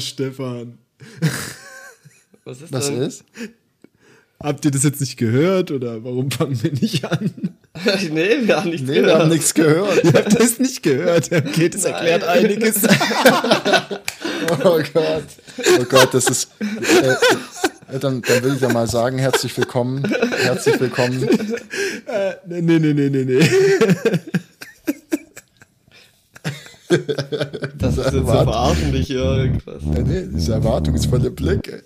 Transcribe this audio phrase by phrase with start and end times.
[0.00, 0.78] Stefan.
[2.44, 3.02] Was ist Was denn?
[3.02, 3.24] ist?
[4.42, 7.30] Habt ihr das jetzt nicht gehört oder warum fangen wir nicht an?
[8.10, 10.04] nee, wir haben nichts Nee, wir haben nichts gehört.
[10.04, 11.32] Ihr habt das nicht gehört.
[11.32, 12.82] Okay, das erklärt einiges.
[14.62, 15.24] Oh Gott.
[15.80, 16.50] Oh Gott, das ist.
[16.60, 20.04] Äh, äh, dann, dann will ich ja mal sagen, herzlich willkommen.
[20.42, 21.26] Herzlich willkommen.
[22.46, 23.48] nee, nee, nee, nee, nee, nee.
[26.88, 28.44] Das ist jetzt so Warte.
[28.44, 29.82] verarschen dich hier irgendwas.
[29.82, 31.68] Ja, nee, diese erwartungsvolle Blick.
[31.68, 31.82] ey.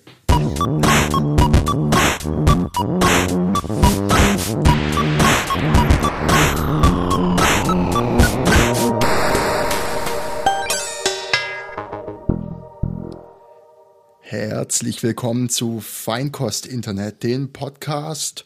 [14.21, 18.45] Herzlich willkommen zu Feinkost Internet, den Podcast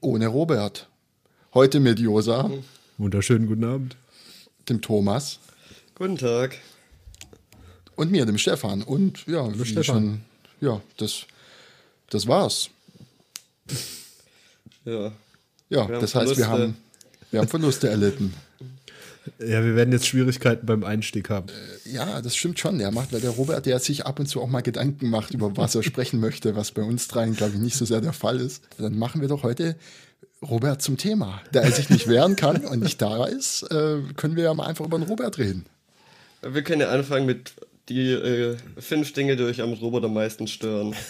[0.00, 0.88] ohne Robert.
[1.54, 2.50] Heute mit Josa,
[2.98, 3.96] Wunderschönen guten Abend.
[4.68, 5.40] dem Thomas
[6.00, 6.56] Guten Tag.
[7.94, 8.80] und mir, dem Stefan.
[8.80, 9.84] Und ja, wie Stefan.
[9.84, 10.20] schon,
[10.62, 11.26] ja, das,
[12.08, 12.70] das war's.
[14.86, 15.12] Ja.
[15.68, 16.78] Ja, das heißt, wir haben,
[17.30, 18.32] wir haben Verluste erlitten.
[19.40, 21.48] Ja, wir werden jetzt Schwierigkeiten beim Einstieg haben.
[21.84, 22.78] Ja, das stimmt schon.
[22.78, 25.54] Der macht, weil der Robert, der sich ab und zu auch mal Gedanken macht, über
[25.58, 28.40] was er sprechen möchte, was bei uns dreien, glaube ich, nicht so sehr der Fall
[28.40, 28.62] ist.
[28.78, 29.76] Dann machen wir doch heute
[30.40, 31.42] Robert zum Thema.
[31.52, 34.64] Da er sich nicht wehren kann und nicht da ist, äh, können wir ja mal
[34.64, 35.66] einfach über den Robert reden.
[36.42, 37.54] Wir können ja anfangen mit
[37.88, 40.94] die äh, fünf Dinge, die euch am Robot am meisten stören.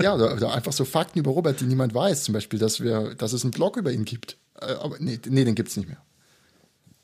[0.00, 2.24] Ja, oder, oder einfach so Fakten über Robert, die niemand weiß.
[2.24, 4.36] Zum Beispiel, dass, wir, dass es einen Blog über ihn gibt.
[4.60, 6.02] Äh, aber nee, nee den gibt es nicht mehr.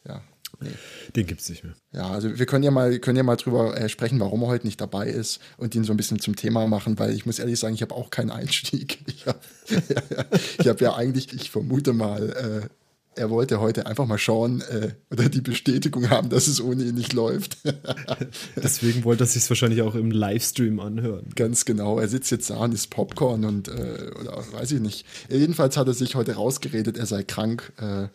[0.06, 0.22] Ja,
[0.60, 0.70] nee.
[1.16, 1.74] Den gibt's nicht mehr.
[1.92, 4.66] Ja, also wir können ja mal, können ja mal drüber äh, sprechen, warum er heute
[4.66, 7.58] nicht dabei ist und ihn so ein bisschen zum Thema machen, weil ich muss ehrlich
[7.58, 8.98] sagen, ich habe auch keinen Einstieg.
[9.06, 9.38] Ich habe
[10.58, 12.68] ich hab ja eigentlich, ich vermute mal, äh,
[13.14, 16.94] er wollte heute einfach mal schauen äh, oder die Bestätigung haben, dass es ohne ihn
[16.94, 17.58] nicht läuft.
[18.56, 21.26] Deswegen wollte er sich wahrscheinlich auch im Livestream anhören.
[21.34, 21.98] Ganz genau.
[21.98, 25.06] Er sitzt jetzt da und isst Popcorn und äh, oder weiß ich nicht.
[25.28, 27.72] Jedenfalls hat er sich heute rausgeredet, er sei krank.
[27.78, 28.08] Äh,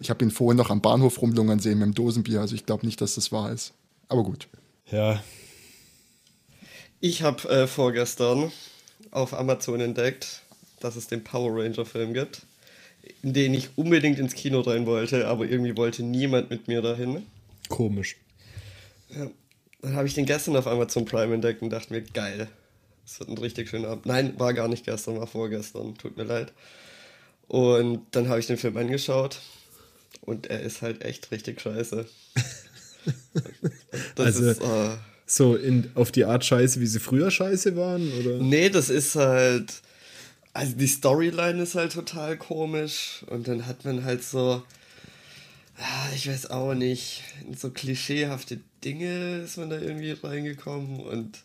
[0.00, 2.84] ich habe ihn vorhin noch am Bahnhof rumlungern sehen mit dem Dosenbier, also ich glaube
[2.84, 3.72] nicht, dass das wahr ist.
[4.08, 4.48] Aber gut.
[4.90, 5.22] Ja,
[7.00, 8.52] Ich habe äh, vorgestern
[9.10, 10.42] auf Amazon entdeckt,
[10.80, 12.42] dass es den Power Ranger Film gibt,
[13.22, 17.22] in den ich unbedingt ins Kino rein wollte, aber irgendwie wollte niemand mit mir dahin.
[17.68, 18.16] komisch.
[19.80, 22.48] Dann habe ich den gestern auf Amazon Prime entdeckt und dachte mir, geil.
[23.04, 24.06] Das wird ein richtig schöner Abend.
[24.06, 25.96] Nein, war gar nicht gestern, war vorgestern.
[25.98, 26.52] Tut mir leid.
[27.48, 29.40] Und dann habe ich den Film angeschaut
[30.22, 32.06] und er ist halt echt richtig scheiße.
[34.14, 34.96] Das Also- ist, äh,
[35.26, 38.12] So in, auf die Art scheiße, wie sie früher scheiße waren?
[38.20, 38.38] Oder?
[38.38, 39.82] nee, das ist halt.
[40.54, 44.62] Also die Storyline ist halt total komisch und dann hat man halt so.
[46.14, 47.22] Ich weiß auch nicht.
[47.46, 51.42] In so klischeehafte Dinge ist man da irgendwie reingekommen und.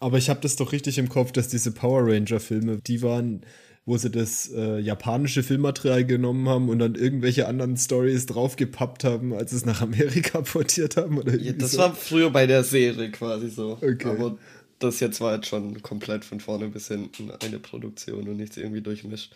[0.00, 3.42] Aber ich habe das doch richtig im Kopf, dass diese Power Ranger-Filme, die waren,
[3.86, 9.32] wo sie das äh, japanische Filmmaterial genommen haben und dann irgendwelche anderen Stories draufgepappt haben,
[9.32, 11.16] als sie es nach Amerika portiert haben.
[11.18, 11.78] Oder Ja, das so.
[11.78, 13.78] war früher bei der Serie quasi so.
[13.80, 14.08] Okay.
[14.08, 14.36] Aber
[14.84, 18.80] das jetzt war jetzt schon komplett von vorne bis hinten eine Produktion und nichts irgendwie
[18.80, 19.34] durchmischt.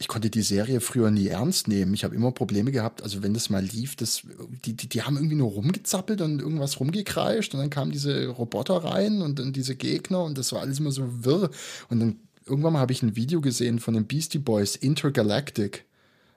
[0.00, 1.94] Ich konnte die Serie früher nie ernst nehmen.
[1.94, 4.22] Ich habe immer Probleme gehabt, also wenn das mal lief, das,
[4.64, 8.76] die, die, die haben irgendwie nur rumgezappelt und irgendwas rumgekreischt und dann kamen diese Roboter
[8.76, 11.50] rein und dann diese Gegner und das war alles immer so wirr.
[11.88, 15.84] Und dann irgendwann mal habe ich ein Video gesehen von den Beastie Boys, Intergalactic.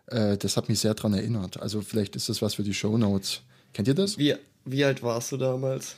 [0.07, 1.59] Äh, das hat mich sehr dran erinnert.
[1.59, 3.41] Also vielleicht ist das was für die Show Notes.
[3.73, 4.17] Kennt ihr das?
[4.17, 5.95] Wie, wie alt warst du damals?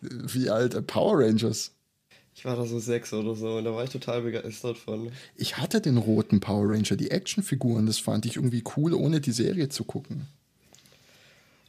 [0.00, 0.74] Wie alt?
[0.74, 1.72] Äh, Power Rangers.
[2.34, 5.12] Ich war da so sechs oder so und da war ich total begeistert von.
[5.36, 7.86] Ich hatte den roten Power Ranger, die Actionfiguren.
[7.86, 10.26] Das fand ich irgendwie cool, ohne die Serie zu gucken.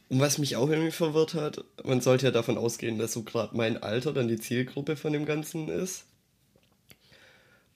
[0.08, 3.56] Und was mich auch irgendwie verwirrt hat, man sollte ja davon ausgehen, dass so gerade
[3.56, 6.04] mein Alter dann die Zielgruppe von dem Ganzen ist.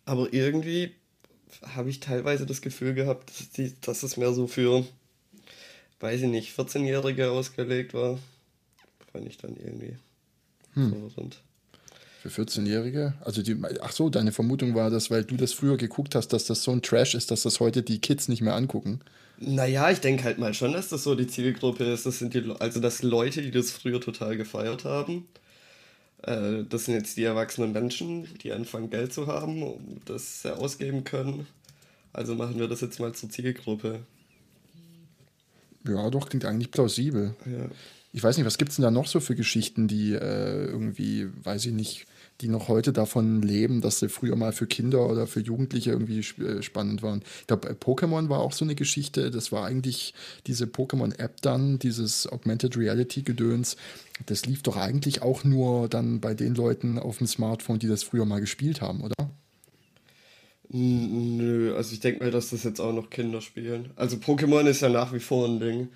[0.05, 0.94] Aber irgendwie
[1.62, 4.87] habe ich teilweise das Gefühl gehabt, dass, die, dass es mehr so für,
[6.00, 8.19] weiß ich nicht, 14-Jährige ausgelegt war.
[9.12, 9.96] Fand ich dann irgendwie
[10.75, 11.43] verwirrend.
[12.20, 13.15] Für 14-Jährige?
[13.20, 16.44] Also die, ach so, deine Vermutung war, dass weil du das früher geguckt hast, dass
[16.47, 19.00] das so ein Trash ist, dass das heute die Kids nicht mehr angucken.
[19.38, 22.06] Naja, ich denke halt mal schon, dass das so die Zielgruppe ist.
[22.06, 25.29] Das sind die, also dass Leute, die das früher total gefeiert haben.
[26.23, 31.05] Äh, das sind jetzt die erwachsenen Menschen, die anfangen Geld zu haben und das ausgeben
[31.05, 31.47] können.
[32.12, 34.00] Also machen wir das jetzt mal zur Zielgruppe.
[35.87, 37.37] Ja, doch, klingt eigentlich plausibel.
[37.47, 37.67] Ja.
[38.12, 41.28] Ich weiß nicht, was gibt es denn da noch so für Geschichten, die äh, irgendwie,
[41.44, 42.06] weiß ich nicht,
[42.40, 46.20] die noch heute davon leben, dass sie früher mal für Kinder oder für Jugendliche irgendwie
[46.20, 47.22] äh, spannend waren.
[47.40, 49.31] Ich glaube, Pokémon war auch so eine Geschichte.
[49.31, 50.14] Das war eigentlich
[50.46, 53.76] diese Pokémon-App dann, dieses Augmented Reality-Gedöns.
[54.26, 58.04] Das lief doch eigentlich auch nur dann bei den Leuten auf dem Smartphone, die das
[58.04, 59.14] früher mal gespielt haben, oder?
[60.70, 63.90] Nö, also ich denke mal, dass das jetzt auch noch Kinder spielen.
[63.96, 65.88] Also Pokémon ist ja nach wie vor ein Ding.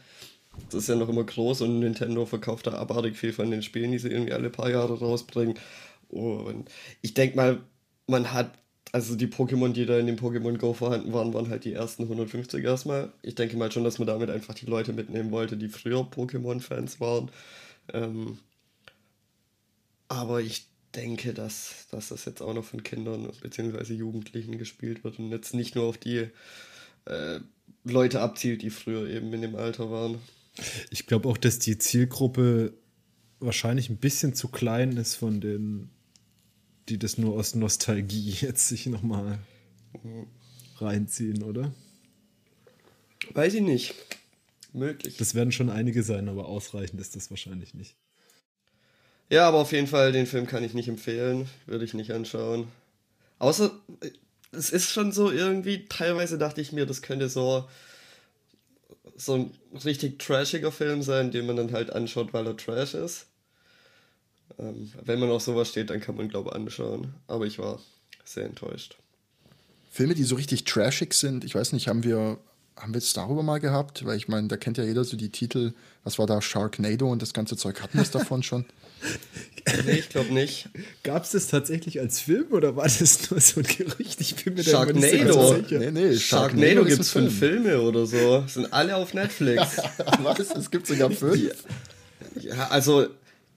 [0.67, 3.93] Das ist ja noch immer groß und Nintendo verkauft da abartig viel von den Spielen,
[3.93, 5.59] die sie irgendwie alle paar Jahre rausbringen.
[6.09, 6.71] Und
[7.01, 7.61] ich denke mal,
[8.07, 8.59] man hat,
[8.93, 12.03] also die Pokémon, die da in dem Pokémon Go vorhanden waren, waren halt die ersten
[12.05, 13.13] 150 erstmal.
[13.23, 17.01] Ich denke mal schon, dass man damit einfach die Leute mitnehmen wollte, die früher Pokémon-Fans
[17.01, 17.31] waren.
[17.93, 18.39] Ähm,
[20.09, 23.95] aber ich denke, dass, dass das jetzt auch noch von Kindern bzw.
[23.95, 26.29] Jugendlichen gespielt wird und jetzt nicht nur auf die
[27.07, 27.41] äh,
[27.85, 30.19] Leute abzielt, die früher eben in dem Alter waren.
[30.91, 32.75] Ich glaube auch, dass die Zielgruppe
[33.41, 35.91] wahrscheinlich ein bisschen zu klein ist von den,
[36.89, 39.39] die das nur aus Nostalgie jetzt sich nochmal
[40.79, 41.73] reinziehen, oder?
[43.35, 43.95] Weiß ich nicht.
[44.73, 45.17] Möglich.
[45.19, 47.97] Das werden schon einige sein, aber ausreichend ist das wahrscheinlich nicht.
[49.29, 51.49] Ja, aber auf jeden Fall, den Film kann ich nicht empfehlen.
[51.67, 52.69] Würde ich nicht anschauen.
[53.39, 53.71] Außer,
[54.51, 57.69] es ist schon so irgendwie, teilweise dachte ich mir, das könnte so,
[59.17, 59.51] so ein
[59.85, 63.27] richtig trashiger Film sein, den man dann halt anschaut, weil er trash ist.
[64.59, 67.15] Ähm, wenn man auf sowas steht, dann kann man, glaube ich, anschauen.
[67.27, 67.81] Aber ich war
[68.25, 68.97] sehr enttäuscht.
[69.91, 72.39] Filme, die so richtig trashig sind, ich weiß nicht, haben wir
[72.77, 74.05] haben wir es darüber mal gehabt?
[74.05, 75.73] Weil ich meine, da kennt ja jeder so die Titel,
[76.05, 77.81] was war da, Sharknado und das ganze Zeug.
[77.81, 78.65] Hatten wir es davon schon?
[79.87, 80.69] Nee, ich glaube nicht.
[81.03, 84.21] Gab es das tatsächlich als Film oder war das nur so ein Gerücht?
[84.21, 85.01] Ich bin mir Sharknado.
[85.01, 85.79] da nicht so sicher.
[85.79, 88.45] Nee, nee, Sharknado, Sharknado gibt es fünf Filme oder so.
[88.49, 89.77] Sind alle auf Netflix.
[90.23, 90.51] was?
[90.51, 91.55] Es gibt sogar fünf?
[92.41, 93.07] Ja, also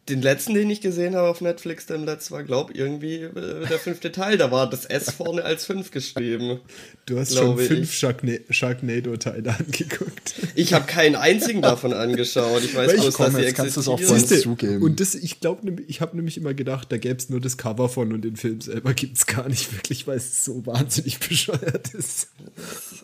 [0.10, 3.66] den letzten, den ich gesehen habe auf Netflix, der im letzten war, glaube irgendwie äh,
[3.68, 4.38] der fünfte Teil.
[4.38, 6.60] Da war das S vorne als fünf geschrieben.
[7.08, 10.36] Du hast schon fünf Sharkna Sharknado-Teile angeguckt.
[10.54, 12.64] Ich habe keinen einzigen davon angeschaut.
[12.64, 13.98] Ich weiß bloß, dass sie existieren.
[13.98, 14.84] Siehste, zugeben.
[14.84, 17.90] Und das, ich glaube, ich habe nämlich immer gedacht, da gäbe es nur das Cover
[17.90, 21.96] von und den Film selber gibt es gar nicht wirklich, weil es so wahnsinnig bescheuert
[21.96, 22.30] ist.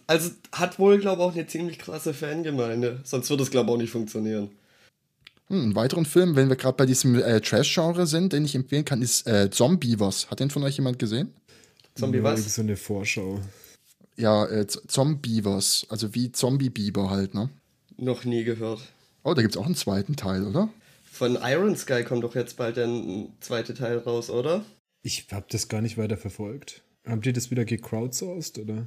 [0.05, 2.99] Also hat wohl, glaube ich, auch eine ziemlich krasse Fangemeinde.
[3.03, 4.49] Sonst würde es, glaube ich, auch nicht funktionieren.
[5.51, 8.85] Hm, einen weiteren Film, wenn wir gerade bei diesem äh, Trash-Genre sind, den ich empfehlen
[8.85, 10.31] kann, ist äh, Zombievers.
[10.31, 11.33] Hat den von euch jemand gesehen?
[11.93, 12.55] Zombie was?
[12.55, 13.41] So eine Vorschau.
[14.15, 17.49] Ja, äh, Zombievers, also wie Zombie-Biber halt, ne?
[17.97, 18.79] Noch nie gehört.
[19.23, 20.69] Oh, da gibt es auch einen zweiten Teil, oder?
[21.03, 22.87] Von Iron Sky kommt doch jetzt bald der
[23.41, 24.63] zweite Teil raus, oder?
[25.03, 26.81] Ich habe das gar nicht weiter verfolgt.
[27.05, 28.85] Habt ihr das wieder gecrowdsourced, oder?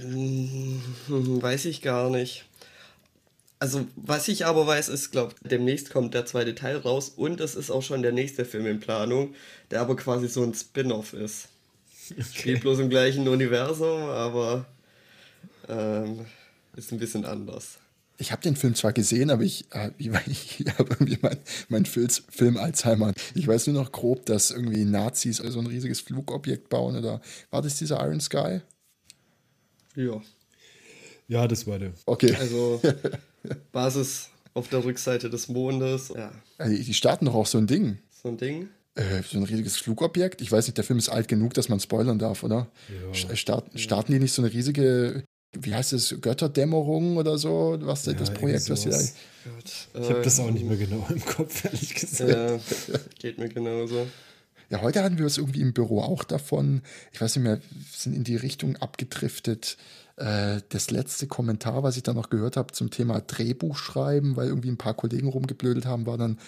[0.00, 2.44] Hm, weiß ich gar nicht.
[3.64, 7.54] Also, was ich aber weiß, ist, glaube demnächst kommt der zweite Teil raus und es
[7.54, 9.34] ist auch schon der nächste Film in Planung,
[9.70, 11.48] der aber quasi so ein Spin-off ist.
[12.10, 12.22] Okay.
[12.22, 14.66] Spielt bloß im gleichen Universum, aber
[15.66, 16.26] ähm,
[16.76, 17.78] ist ein bisschen anders.
[18.18, 20.10] Ich habe den Film zwar gesehen, aber ich, äh, ich,
[20.60, 21.38] ich habe irgendwie mein,
[21.70, 23.14] mein Film Alzheimer.
[23.34, 27.22] Ich weiß nur noch grob, dass irgendwie Nazis so also ein riesiges Flugobjekt bauen oder
[27.48, 28.60] war das dieser Iron Sky?
[29.96, 30.20] Ja.
[31.28, 31.94] Ja, das war der.
[32.04, 32.36] Okay.
[32.38, 32.82] Also
[33.72, 36.12] Basis auf der Rückseite des Mondes.
[36.16, 36.32] Ja.
[36.66, 37.98] Die starten doch auch so ein Ding.
[38.10, 38.68] So ein Ding?
[38.94, 40.40] Äh, so ein riesiges Flugobjekt.
[40.40, 42.68] Ich weiß nicht, der Film ist alt genug, dass man spoilern darf, oder?
[43.12, 43.36] Ja.
[43.36, 47.76] Start, starten die nicht so eine riesige, wie heißt es, Götterdämmerung oder so?
[47.80, 49.00] Was ja, das Projekt, was sie da.
[49.00, 52.30] Ich habe das auch nicht mehr genau im Kopf, ehrlich gesagt.
[52.30, 52.60] Ja,
[53.18, 54.06] geht mir genauso.
[54.70, 56.82] Ja, heute hatten wir es irgendwie im Büro auch davon.
[57.12, 57.60] Ich weiß nicht mehr,
[57.92, 59.76] sind in die Richtung abgedriftet.
[60.16, 64.48] Äh, das letzte Kommentar, was ich dann noch gehört habe zum Thema Drehbuch schreiben, weil
[64.48, 66.38] irgendwie ein paar Kollegen rumgeblödelt haben, war dann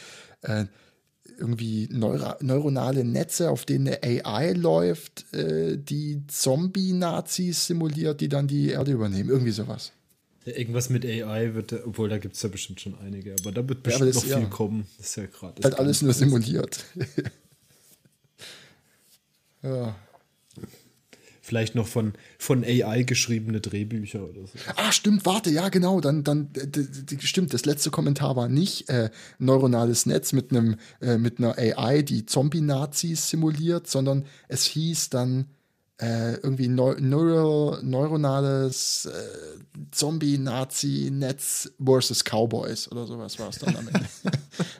[0.42, 0.66] äh,
[1.38, 8.46] irgendwie neuro neuronale Netze, auf denen eine AI läuft, äh, die Zombie-Nazis simuliert, die dann
[8.46, 9.28] die Erde übernehmen.
[9.28, 9.92] Irgendwie sowas.
[10.44, 13.68] Ja, irgendwas mit AI wird, obwohl da gibt es ja bestimmt schon einige, aber da
[13.68, 14.44] wird bestimmt ja, noch viel ja.
[14.44, 14.87] kommen.
[14.96, 15.62] Das ist ja gerade.
[15.62, 16.85] Halt alles nur simuliert.
[19.68, 19.96] ja.
[21.46, 24.58] Vielleicht noch von, von AI geschriebene Drehbücher oder so.
[24.75, 26.00] Ah, stimmt, warte, ja, genau.
[26.00, 26.50] Dann, dann
[27.20, 32.02] stimmt, das letzte Kommentar war nicht äh, neuronales Netz mit einem äh, mit einer AI,
[32.02, 35.46] die Zombie-Nazis simuliert, sondern es hieß dann
[35.99, 43.88] äh, irgendwie neu, neuro, neuronales äh, Zombie-Nazi-Netz versus Cowboys oder sowas war es dann am
[43.88, 44.00] Ende.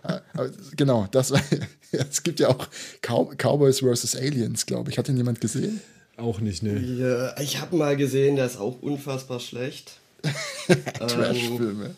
[0.03, 1.33] Äh, genau, das
[1.91, 2.69] es gibt ja auch
[3.03, 4.99] Cow Cowboys versus Aliens, glaube ich.
[4.99, 5.81] Hat den jemand gesehen?
[6.17, 6.79] Auch nicht, ne?
[6.79, 9.99] Ja, ich habe mal gesehen, der ist auch unfassbar schlecht.
[10.99, 11.87] Trashfilme.
[11.87, 11.97] Ähm,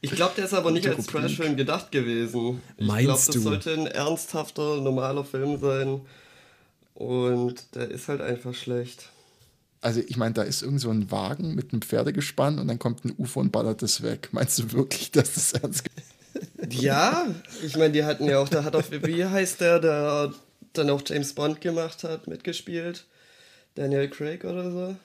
[0.00, 2.60] ich glaube, der ist aber nicht als Trashfilm gedacht gewesen.
[2.76, 3.40] Ich glaube, das du?
[3.40, 6.02] sollte ein ernsthafter, normaler Film sein.
[6.96, 9.10] Und der ist halt einfach schlecht.
[9.82, 13.04] Also ich meine, da ist irgend so ein Wagen mit einem Pferdegespann und dann kommt
[13.04, 14.30] ein UFO und ballert das weg.
[14.32, 15.84] Meinst du wirklich, dass das ernst
[16.70, 17.26] Ja,
[17.62, 20.32] ich meine, die hatten ja auch, da hat auch, wie heißt der, der
[20.72, 23.04] dann auch James Bond gemacht hat, mitgespielt?
[23.74, 24.96] Daniel Craig oder so?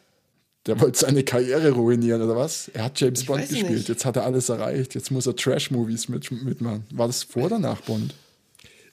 [0.66, 2.70] Der wollte seine Karriere ruinieren, oder was?
[2.70, 3.90] Er hat James Ich Bond gespielt, nicht.
[3.90, 4.96] jetzt hat er alles erreicht.
[4.96, 6.86] Jetzt muss er Trash-Movies mit, mitmachen.
[6.92, 8.14] War das vor oder nach Bond?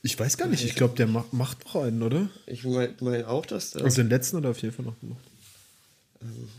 [0.03, 2.29] Ich weiß gar nicht, ich glaube, der ma macht noch einen, oder?
[2.47, 5.25] Ich meine mein auch, dass der Also den letzten oder auf jeden Fall noch gemacht.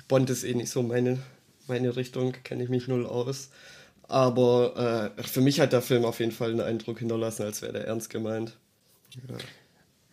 [0.07, 1.19] Bond ist eh nicht so meine,
[1.67, 3.49] meine Richtung, kenne ich mich null aus.
[4.03, 7.73] Aber äh, für mich hat der Film auf jeden Fall einen Eindruck hinterlassen, als wäre
[7.73, 8.57] der ernst gemeint.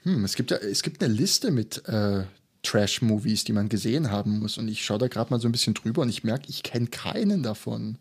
[0.02, 2.24] Hm, es gibt ja, es gibt eine Liste mit äh,
[2.62, 4.58] Trash-Movies, die man gesehen haben muss.
[4.58, 6.88] Und ich schaue da gerade mal so ein bisschen drüber und ich merke, ich kenne
[6.88, 7.96] keinen davon.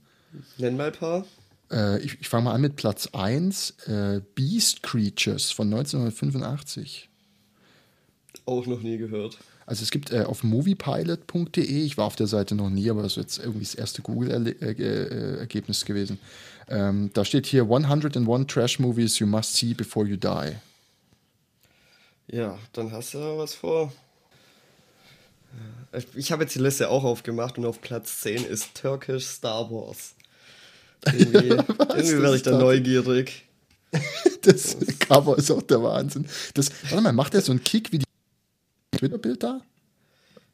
[0.58, 1.26] Nenn mal ein paar.
[1.72, 7.10] Äh, ich ich fange mal an mit Platz 1, äh, Beast Creatures von 1985.
[8.46, 9.38] Auch noch nie gehört.
[9.66, 13.14] Also es gibt äh, auf moviepilot.de, ich war auf der Seite noch nie, aber das
[13.14, 16.20] ist jetzt irgendwie das erste Google-Ergebnis gewesen.
[16.68, 20.56] Ähm, da steht hier 101 Trash Movies you must see before you die.
[22.28, 23.92] Ja, dann hast du ja was vor.
[25.92, 29.70] Äh, Ich habe jetzt die Liste auch aufgemacht und auf Platz 10 ist Turkish Star
[29.72, 30.15] Wars.
[31.06, 33.44] Irgendwie, irgendwie werde ich da neugierig.
[34.42, 36.28] Das Cover ist auch der Wahnsinn.
[36.54, 38.06] Das, warte mal, macht er so einen Kick wie die
[38.96, 39.62] Twitter-Bild da?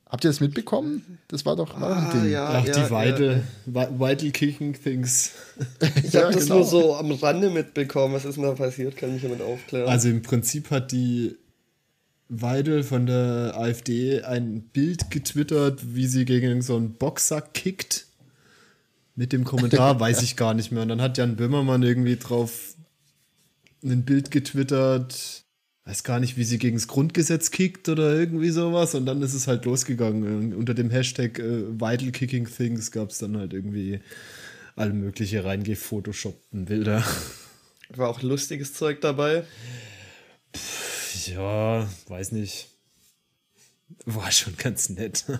[0.07, 1.17] Habt ihr das mitbekommen?
[1.27, 2.31] Das war doch doch ein Ah, Ding.
[2.31, 3.43] ja, Ach, ja, die Weidel,
[3.74, 3.89] ja.
[4.00, 5.31] Vital Kicking Things.
[6.03, 6.57] Ich Ja, habe das genau.
[6.57, 8.13] nur so am Rande mitbekommen.
[8.13, 8.95] Was ist denn da passiert?
[8.95, 9.89] Kann mich jemand aufklären?
[9.89, 11.36] Also im Prinzip hat die
[12.29, 18.05] Weidel von der AfD ein Bild getwittert, wie sie gegen so einen Boxer kickt.
[19.21, 20.81] Mit dem Kommentar weiß ich gar nicht mehr.
[20.81, 22.73] Und dann hat Jan Böhmermann irgendwie drauf
[23.83, 25.43] ein Bild getwittert,
[25.85, 28.95] weiß gar nicht, wie sie gegen das Grundgesetz kickt oder irgendwie sowas.
[28.95, 30.23] Und dann ist es halt losgegangen.
[30.23, 33.99] Und unter dem Hashtag äh, Vital Kicking Things gab es dann halt irgendwie
[34.75, 37.05] alle mögliche reingefotoshoppten Bilder.
[37.89, 39.43] War auch lustiges Zeug dabei.
[41.27, 42.69] Ja, weiß nicht.
[44.05, 45.25] War schon ganz nett.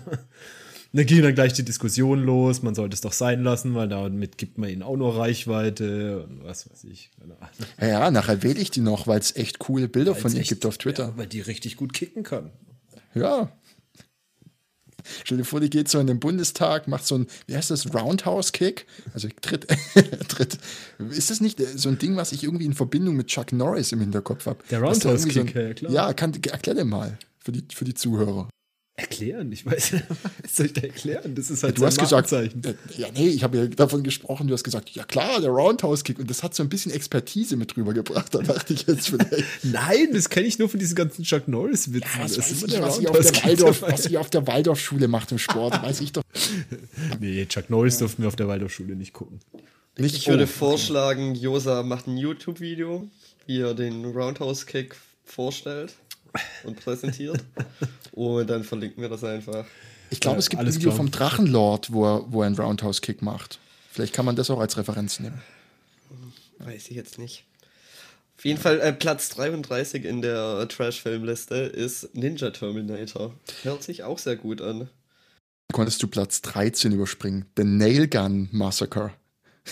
[0.94, 4.36] Da ging dann gleich die Diskussion los, man sollte es doch sein lassen, weil damit
[4.36, 7.10] gibt man ihnen auch nur Reichweite und was weiß ich.
[7.80, 10.40] Ja, ja, nachher wähle ich die noch, weil es echt coole Bilder von Weil's ihr
[10.40, 11.04] echt- gibt auf Twitter.
[11.04, 12.50] Ja, weil die richtig gut kicken kann.
[13.14, 13.50] Ja.
[15.24, 17.92] Stell dir vor, die geht so in den Bundestag, macht so ein, wie heißt das,
[17.92, 18.86] Roundhouse-Kick?
[19.14, 19.66] Also tritt,
[20.28, 20.58] tritt.
[21.10, 24.00] Ist das nicht so ein Ding, was ich irgendwie in Verbindung mit Chuck Norris im
[24.00, 24.62] Hinterkopf habe?
[24.70, 25.90] Der Roundhouse-Kick, so ja, klar.
[25.90, 28.48] Ja, kann, erklär dir mal für die, für die Zuhörer.
[29.02, 30.04] Erklären, ich weiß nicht,
[30.42, 31.34] was soll ich da erklären?
[31.34, 32.64] Das ist halt Du hast gesagt, Markenzeichen.
[32.64, 36.18] äh, ja, nee, ich habe ja davon gesprochen, du hast gesagt, ja klar, der Roundhouse-Kick.
[36.18, 38.34] Und das hat so ein bisschen Expertise mit drüber gebracht.
[38.34, 42.10] Da dachte ich jetzt vielleicht, Nein, das kenne ich nur von diesen ganzen Chuck Norris-Witzen.
[42.20, 44.46] was Das ist ich, immer der was ihr, auf der Waldorf, was ihr auf der
[44.46, 46.22] Waldorfschule macht im Sport, weiß ich doch
[47.20, 49.40] Nee, Chuck Norris durften wir auf der Waldorfschule nicht gucken.
[49.98, 50.16] nicht.
[50.16, 53.08] Ich würde Oh, vorschlagen, Josa macht ein YouTube-Video,
[53.46, 54.94] wie er den Roundhouse-Kick
[55.24, 55.94] vorstellt
[56.64, 57.42] und präsentiert.
[58.12, 59.64] und dann verlinken wir das einfach.
[60.10, 60.96] Ich glaube, es gibt ein Video klar.
[60.96, 63.58] vom Drachenlord, wo er, wo er einen Roundhouse-Kick macht.
[63.90, 65.40] Vielleicht kann man das auch als Referenz nehmen.
[66.58, 67.44] Weiß ich jetzt nicht.
[68.36, 73.34] Auf jeden Fall äh, Platz 33 in der Trash-Filmliste ist Ninja Terminator.
[73.62, 74.88] Hört sich auch sehr gut an.
[75.72, 77.46] Konntest du Platz 13 überspringen?
[77.56, 79.12] The Nail Gun Massacre.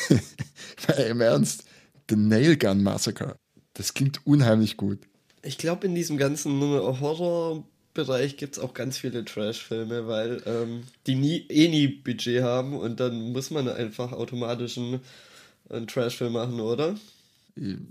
[1.08, 1.64] Im Ernst?
[2.08, 3.36] The Nail Gun Massacre.
[3.74, 5.00] Das klingt unheimlich gut.
[5.42, 11.14] Ich glaube, in diesem ganzen Horrorbereich gibt es auch ganz viele Trash-Filme, weil ähm, die
[11.14, 15.00] nie, eh nie Budget haben und dann muss man einfach automatisch einen,
[15.68, 16.94] einen Trash-Film machen, oder?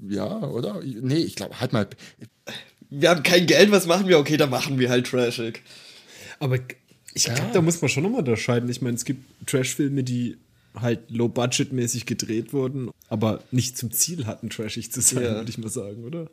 [0.07, 0.81] Ja, oder?
[0.83, 1.87] Nee, ich glaube, halt mal.
[2.89, 4.17] Wir haben kein Geld, was machen wir?
[4.19, 5.61] Okay, dann machen wir halt trashig.
[6.39, 6.57] Aber
[7.13, 8.69] ich glaube, da muss man schon nochmal unterscheiden.
[8.69, 10.37] Ich meine, es gibt Trash-Filme, die
[10.75, 15.35] halt low-budget-mäßig gedreht wurden, aber nicht zum Ziel hatten, trashig zu sein, Ja.
[15.35, 16.29] würde ich mal sagen, oder?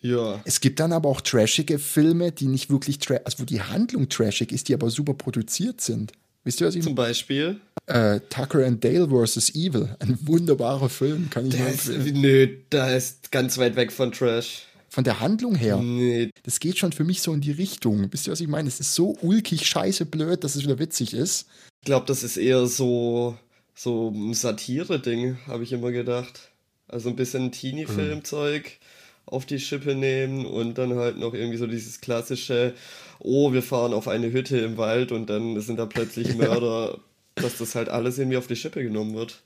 [0.00, 0.40] Ja.
[0.44, 4.52] Es gibt dann aber auch trashige Filme, die nicht wirklich, also wo die Handlung trashig
[4.52, 6.12] ist, die aber super produziert sind.
[6.44, 7.60] Wisst ihr, was ich Zum Beispiel.
[7.86, 9.54] äh, Tucker and Dale vs.
[9.56, 9.96] Evil.
[9.98, 12.20] Ein wunderbarer Film, kann ich nur Der ist, empfehlen.
[12.20, 14.62] nö, da ist ganz weit weg von Trash.
[14.88, 15.78] Von der Handlung her.
[15.78, 18.06] Nee, Das geht schon für mich so in die Richtung.
[18.12, 18.68] Wisst ihr, was ich meine?
[18.68, 21.46] Es ist so ulkig, scheiße blöd, dass es wieder witzig ist.
[21.80, 23.36] ich glaube, das ist eher so,
[23.74, 26.52] so ein Satire-Ding, habe ich immer gedacht.
[26.86, 28.78] Also ein bisschen Teenie-Film-Zeug
[29.26, 32.74] auf die Schippe nehmen und dann halt noch irgendwie so dieses klassische,
[33.18, 36.98] oh, wir fahren auf eine Hütte im Wald und dann sind da plötzlich Mörder,
[37.34, 39.42] dass das halt alles irgendwie auf die Schippe genommen wird.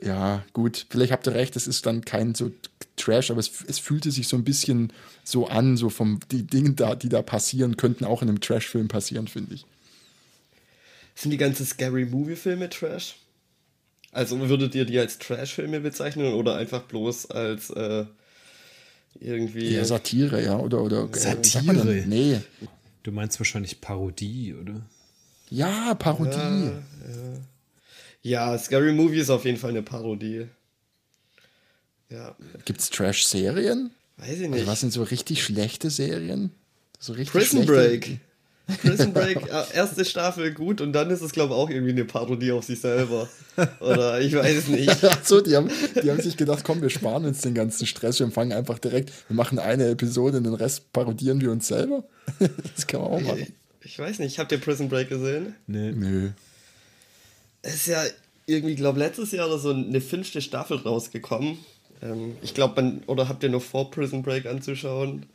[0.00, 0.86] Ja, gut.
[0.90, 2.50] Vielleicht habt ihr recht, es ist dann kein so
[2.96, 4.92] Trash, aber es, es fühlte sich so ein bisschen
[5.24, 8.88] so an, so vom, die Dinge da, die da passieren, könnten auch in einem Trash-Film
[8.88, 9.66] passieren, finde ich.
[11.16, 13.16] Sind die ganzen Scary Movie-Filme Trash?
[14.12, 18.04] Also würdet ihr die als Trash-Filme bezeichnen oder einfach bloß als äh,
[19.20, 19.68] irgendwie.
[19.74, 20.82] Ja, Satire, ja, oder.
[20.82, 22.04] oder äh, Satire?
[22.06, 22.40] nee.
[23.02, 24.80] Du meinst wahrscheinlich Parodie, oder?
[25.50, 26.30] Ja, Parodie.
[26.36, 26.70] Ja,
[28.22, 28.52] ja.
[28.52, 30.46] ja, Scary Movie ist auf jeden Fall eine Parodie.
[32.10, 32.34] Ja.
[32.64, 33.90] Gibt's Trash-Serien?
[34.16, 34.52] Weiß ich nicht.
[34.54, 36.50] Also was sind so richtig schlechte Serien?
[36.98, 38.20] So richtig Prison schlechte- Break.
[38.66, 42.06] Prison Break, ja, erste Staffel gut und dann ist es, glaube ich, auch irgendwie eine
[42.06, 43.28] Parodie auf sich selber.
[43.80, 44.90] Oder ich weiß es nicht.
[45.04, 45.70] Ach so, die haben,
[46.02, 49.12] die haben sich gedacht, komm, wir sparen uns den ganzen Stress, wir fangen einfach direkt,
[49.28, 52.04] wir machen eine Episode und den Rest parodieren wir uns selber.
[52.74, 53.52] Das kann man auch machen.
[53.82, 55.54] Ich weiß nicht, habt ihr Prison Break gesehen?
[55.66, 55.92] Nee.
[55.92, 56.30] Nö.
[57.60, 58.02] Es ist ja
[58.46, 61.58] irgendwie, glaube letztes Jahr oder so eine fünfte Staffel rausgekommen.
[62.02, 65.26] Ähm, ich glaube, man, oder habt ihr noch vor Prison Break anzuschauen?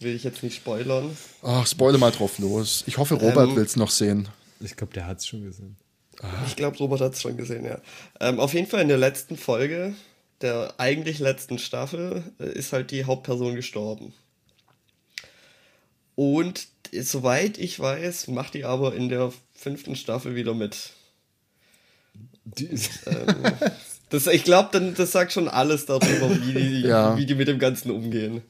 [0.00, 1.16] Will ich jetzt nicht spoilern.
[1.42, 2.84] Ach, spoile mal drauf los.
[2.86, 4.28] Ich hoffe, Robert Ähm, will's noch sehen.
[4.60, 5.76] Ich glaube, der hat es schon gesehen.
[6.46, 7.80] Ich glaube, Robert hat es schon gesehen, ja.
[8.20, 9.94] Ähm, auf jeden Fall in der letzten Folge,
[10.42, 14.12] der eigentlich letzten Staffel, äh, ist halt die Hauptperson gestorben.
[16.14, 20.90] Und äh, soweit ich weiß, macht die aber in der fünften Staffel wieder mit.
[22.44, 22.68] Die,
[24.10, 27.16] Das, ich glaube, das sagt schon alles darüber, wie die, Ja.
[27.16, 28.42] wie die mit dem Ganzen umgehen.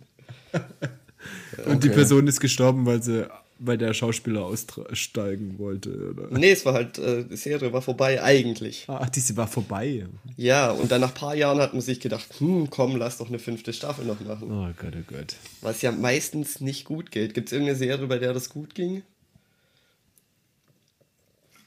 [1.66, 1.96] Und die Okay.
[1.96, 6.28] Person ist gestorben, weil sie, weil der Schauspieler aussteigen wollte, oder?
[6.38, 8.84] Nee, es war halt, äh, die Serie war vorbei, eigentlich.
[8.88, 10.06] Ah, diese war vorbei.
[10.36, 13.28] Ja, und dann nach ein paar Jahren hat man sich gedacht, hm, komm, lass doch
[13.28, 14.50] eine fünfte Staffel noch machen.
[14.50, 15.34] Oh Gott, oh Gott.
[15.60, 17.34] Was ja meistens nicht gut geht.
[17.34, 19.02] Gibt es irgendeine Serie, bei der das gut ging?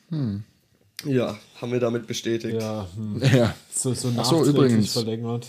[0.10, 0.44] Hm.
[1.06, 2.62] Ja, haben wir damit bestätigt.
[2.62, 3.22] Ja, hm.
[3.36, 3.56] Ja.
[3.74, 4.94] so, so Ach so, übrigens.
[4.94, 5.48] verlängert.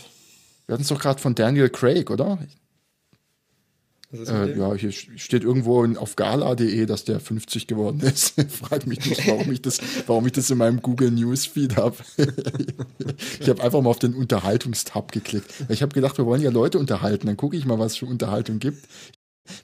[0.67, 2.39] Wir hatten es doch gerade von Daniel Craig, oder?
[4.15, 8.35] Äh, ja, hier steht irgendwo in, auf gala.de, dass der 50 geworden ist.
[8.51, 11.97] Frag mich nicht, warum ich das, warum ich das in meinem Google Newsfeed habe.
[13.41, 15.53] ich habe einfach mal auf den Unterhaltungstab geklickt.
[15.69, 17.27] Ich habe gedacht, wir wollen ja Leute unterhalten.
[17.27, 18.87] Dann gucke ich mal, was es für Unterhaltung gibt.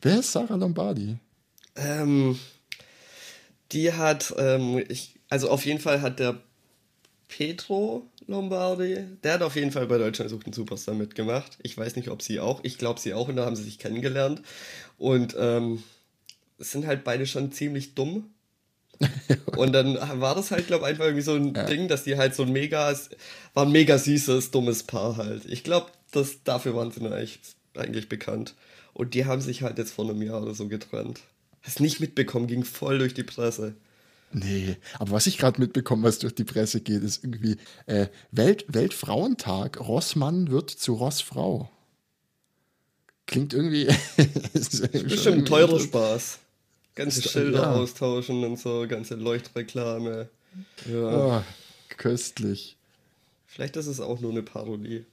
[0.03, 1.19] Wer ist Sarah Lombardi?
[1.77, 2.39] Ähm,
[3.73, 6.41] die hat, ähm, ich, also auf jeden Fall hat der
[7.29, 11.59] Petro Lombardi, der hat auf jeden Fall bei Deutschland sucht einen Superstar mitgemacht.
[11.65, 12.61] Ich weiß nicht, ob sie auch.
[12.63, 13.27] Ich glaube, sie auch.
[13.27, 14.41] Und da haben sie sich kennengelernt.
[14.99, 15.83] Und ähm,
[16.57, 18.31] es sind halt beide schon ziemlich dumm.
[19.57, 22.37] Und dann war das halt, glaube ich, einfach irgendwie so ein Ding, dass die halt
[22.37, 22.95] so ein mega,
[23.55, 25.47] war ein mega süßes, dummes Paar halt.
[25.47, 27.41] Ich glaube, das, dafür waren sie eigentlich,
[27.75, 28.55] eigentlich bekannt.
[28.93, 31.21] Und die haben sich halt jetzt vor einem Jahr oder so getrennt.
[31.63, 33.75] Hast nicht mitbekommen, ging voll durch die Presse.
[34.33, 38.65] Nee, aber was ich gerade mitbekomme, was durch die Presse geht, ist irgendwie äh, Welt,
[38.69, 39.81] Weltfrauentag.
[39.81, 41.69] Rossmann wird zu Rossfrau.
[43.27, 43.87] Klingt irgendwie.
[44.93, 46.39] Bestimmt ein teurer Spaß.
[46.95, 47.73] Ganze Ist- Schilder ja.
[47.75, 50.29] austauschen und so, ganze Leuchtreklame.
[50.91, 51.09] Ja.
[51.09, 51.45] Ah,
[51.97, 52.77] köstlich.
[53.47, 55.05] Vielleicht ist es auch nur eine Parodie.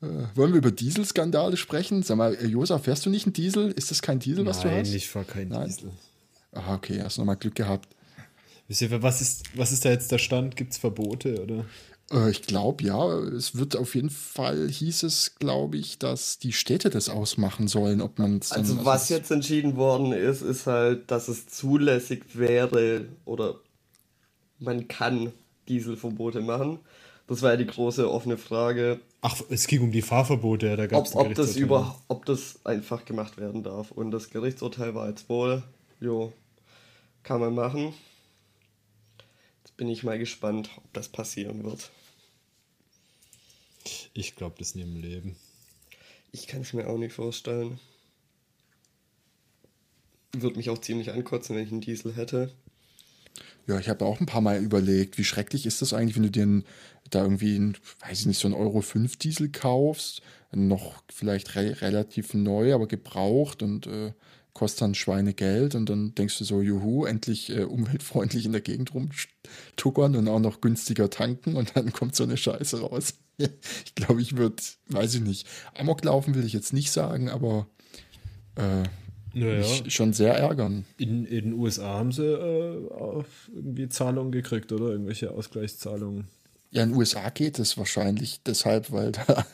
[0.00, 2.02] Äh, wollen wir über Dieselskandale sprechen?
[2.02, 3.70] Sag mal, äh, Josa, fährst du nicht einen Diesel?
[3.72, 4.94] Ist das kein Diesel, was du Nein, hast?
[4.94, 5.66] ich fahr kein Nein.
[5.68, 5.90] Diesel.
[6.52, 7.88] Ah, okay, hast nochmal Glück gehabt.
[9.02, 10.56] Was ist, was ist da jetzt der Stand?
[10.56, 11.64] Gibt es Verbote, oder?
[12.10, 16.52] Äh, ich glaube, ja, es wird auf jeden Fall, hieß es, glaube ich, dass die
[16.52, 18.60] Städte das ausmachen sollen, ob man es dann.
[18.60, 23.56] Also was jetzt entschieden worden ist, ist halt, dass es zulässig wäre oder
[24.58, 25.32] man kann
[25.68, 26.78] Dieselverbote machen.
[27.26, 30.88] Das war ja die große offene Frage, Ach, es ging um die Fahrverbote, ja, da
[30.88, 33.92] gab es ob, ob, das über, ob das einfach gemacht werden darf.
[33.92, 35.62] Und das Gerichtsurteil war jetzt wohl,
[36.00, 36.32] jo,
[37.22, 37.94] kann man machen.
[39.82, 41.90] Bin ich mal gespannt, ob das passieren wird.
[44.14, 45.34] Ich glaube das nie im Leben.
[46.30, 47.80] Ich kann es mir auch nicht vorstellen.
[50.32, 52.52] Würde mich auch ziemlich ankotzen, wenn ich einen Diesel hätte.
[53.66, 56.30] Ja, ich habe auch ein paar Mal überlegt, wie schrecklich ist das eigentlich, wenn du
[56.30, 56.64] dir einen-
[57.10, 61.80] da irgendwie, einen, weiß ich nicht, so einen Euro 5 Diesel kaufst, noch vielleicht re
[61.80, 64.12] relativ neu, aber gebraucht und äh,
[64.54, 68.92] kostet dann Schweinegeld und dann denkst du so, juhu, endlich äh, umweltfreundlich in der Gegend
[68.94, 73.14] rumtuckern und auch noch günstiger tanken und dann kommt so eine Scheiße raus.
[73.38, 74.56] ich glaube, ich würde,
[74.88, 77.66] weiß ich nicht, Amok laufen will ich jetzt nicht sagen, aber
[78.56, 78.84] äh,
[79.34, 80.84] Naja, mich schon sehr ärgern.
[80.98, 84.90] in, in den USA haben sie äh, auf irgendwie Zahlungen gekriegt, oder?
[84.90, 86.28] Irgendwelche Ausgleichszahlungen.
[86.70, 89.46] Ja, in den USA geht es wahrscheinlich deshalb, weil da,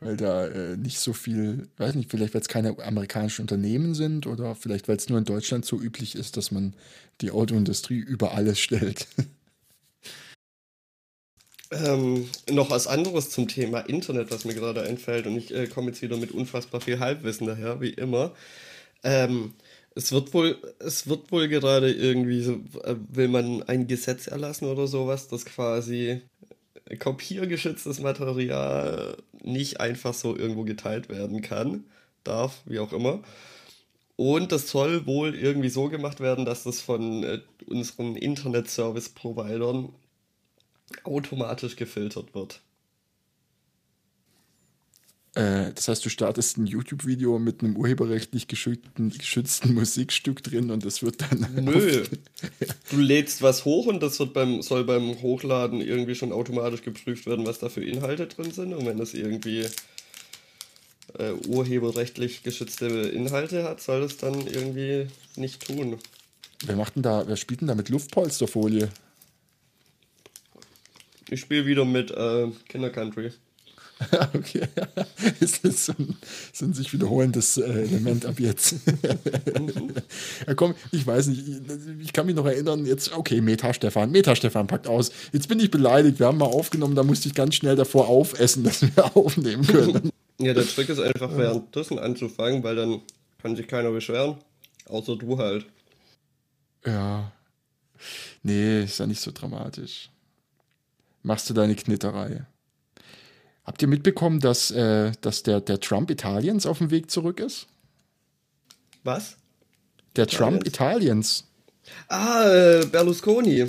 [0.00, 4.26] weil da äh, nicht so viel, weiß nicht, vielleicht weil es keine amerikanischen Unternehmen sind
[4.26, 6.74] oder vielleicht weil es nur in Deutschland so üblich ist, dass man
[7.20, 9.06] die Autoindustrie über alles stellt.
[11.72, 15.88] Ähm, noch was anderes zum Thema Internet, was mir gerade einfällt, und ich äh, komme
[15.88, 18.34] jetzt wieder mit unfassbar viel Halbwissen daher, wie immer.
[19.04, 19.54] Ähm,
[19.94, 24.66] es wird wohl, es wird wohl gerade irgendwie so, äh, will man ein Gesetz erlassen
[24.66, 26.22] oder sowas, das quasi
[26.98, 31.84] kopiergeschütztes Material nicht einfach so irgendwo geteilt werden kann,
[32.24, 33.22] darf, wie auch immer.
[34.16, 39.94] Und das soll wohl irgendwie so gemacht werden, dass das von äh, unseren Internet-Service-Providern
[41.04, 42.60] automatisch gefiltert wird.
[45.40, 50.84] Äh, das heißt, du startest ein YouTube-Video mit einem urheberrechtlich geschützten, geschützten Musikstück drin und
[50.84, 51.48] das wird dann.
[51.64, 52.04] Nö.
[52.90, 57.46] du lädst was hoch und das beim, soll beim Hochladen irgendwie schon automatisch geprüft werden,
[57.46, 58.74] was da für Inhalte drin sind.
[58.74, 59.66] Und wenn das irgendwie
[61.18, 65.96] äh, urheberrechtlich geschützte Inhalte hat, soll das dann irgendwie nicht tun.
[66.66, 68.90] Wer macht denn da, wer spielt denn da mit Luftpolsterfolie?
[71.30, 73.32] Ich spiele wieder mit äh, Kinder Country.
[74.34, 74.66] okay.
[75.40, 76.16] Ist so ein,
[76.52, 78.74] so ein sich wiederholendes äh, Element ab jetzt.
[80.46, 81.56] ja, komm, ich weiß nicht, ich,
[82.00, 85.10] ich, kann mich noch erinnern, jetzt, okay, Meta Stefan, Meta Stefan packt aus.
[85.32, 88.64] Jetzt bin ich beleidigt, wir haben mal aufgenommen, da musste ich ganz schnell davor aufessen,
[88.64, 90.10] dass wir aufnehmen können.
[90.38, 93.00] Ja, der Trick ist einfach währenddessen anzufangen, weil dann
[93.42, 94.36] kann sich keiner beschweren,
[94.86, 95.66] außer du halt.
[96.84, 97.32] Ja.
[98.42, 100.08] Nee, ist ja nicht so dramatisch
[101.22, 102.44] machst du deine Knitterei.
[103.70, 107.68] Habt ihr mitbekommen, dass, äh, dass der, der Trump Italiens auf dem Weg zurück ist?
[109.04, 109.36] Was?
[110.16, 111.44] Der Trump Italiens.
[112.08, 113.66] Ah, äh, Berlusconi.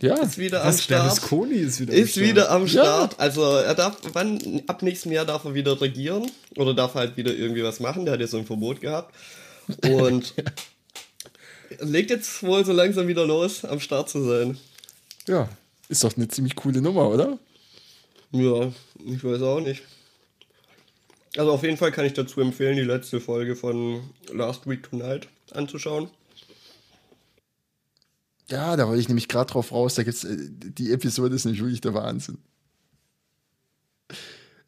[0.00, 0.14] Ja.
[0.14, 1.02] Ist wieder Was, am Start.
[1.02, 2.28] Berlusconi ist wieder ist am Start.
[2.28, 3.12] wieder am Start.
[3.14, 3.18] Ja.
[3.18, 7.34] Also er darf, wann, ab nächstem Jahr darf er wieder regieren oder darf halt wieder
[7.34, 8.04] irgendwie was machen.
[8.04, 9.12] Der hat ja so ein Verbot gehabt.
[9.88, 10.34] Und
[11.80, 14.56] legt jetzt wohl so langsam wieder los, am Start zu sein.
[15.26, 15.48] Ja,
[15.88, 17.40] ist doch eine ziemlich coole Nummer, oder?
[18.30, 18.70] Ja,
[19.06, 19.82] ich weiß auch nicht.
[21.36, 25.28] Also auf jeden Fall kann ich dazu empfehlen, die letzte Folge von Last Week Tonight
[25.52, 26.10] anzuschauen.
[28.48, 29.94] Ja, da wollte ich nämlich gerade drauf raus.
[29.94, 32.38] Da gibt's, äh, die Episode ist nämlich wirklich der Wahnsinn.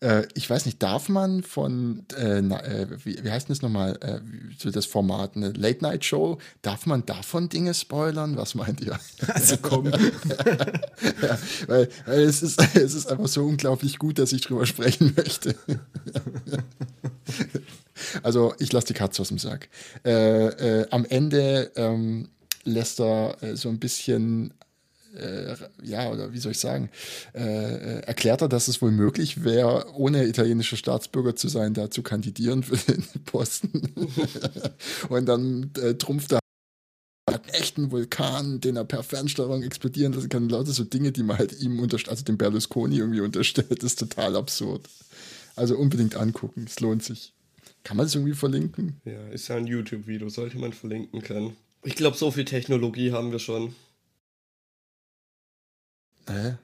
[0.03, 4.19] Äh, ich weiß nicht, darf man von, äh, äh, wie, wie, heißt das nochmal, äh,
[4.59, 8.37] so das Format, eine Late-Night-Show, darf man davon Dinge spoilern?
[8.37, 8.99] Was meint ihr?
[9.29, 9.87] Also komm.
[11.23, 11.39] ja,
[11.69, 15.55] weil, weil es, ist, es ist einfach so unglaublich gut, dass ich drüber sprechen möchte.
[18.25, 19.69] also ich lasse die Katze aus dem Sack.
[20.05, 22.29] Äh, äh, am Ende ähm,
[22.65, 24.53] lässt er so ein bisschen
[25.15, 26.91] äh, ja, oder wie soll ich sagen,
[27.35, 31.91] äh, äh, erklärt er, dass es wohl möglich wäre, ohne italienischer Staatsbürger zu sein, da
[31.91, 33.93] zu kandidieren für den Posten.
[35.09, 36.41] und dann äh, trumpft er
[37.27, 40.49] einen echten Vulkan, den er per Fernsteuerung explodieren lassen kann.
[40.49, 44.37] Lauter so Dinge, die man halt ihm unterstellt, also dem Berlusconi irgendwie unterstellt, ist total
[44.37, 44.89] absurd.
[45.55, 47.33] Also unbedingt angucken, es lohnt sich.
[47.85, 49.01] Kann man das irgendwie verlinken?
[49.05, 51.57] Ja, ist ja ein YouTube-Video, sollte man verlinken können.
[51.85, 53.75] Ich glaube, so viel Technologie haben wir schon.
[56.33, 56.57] Hä?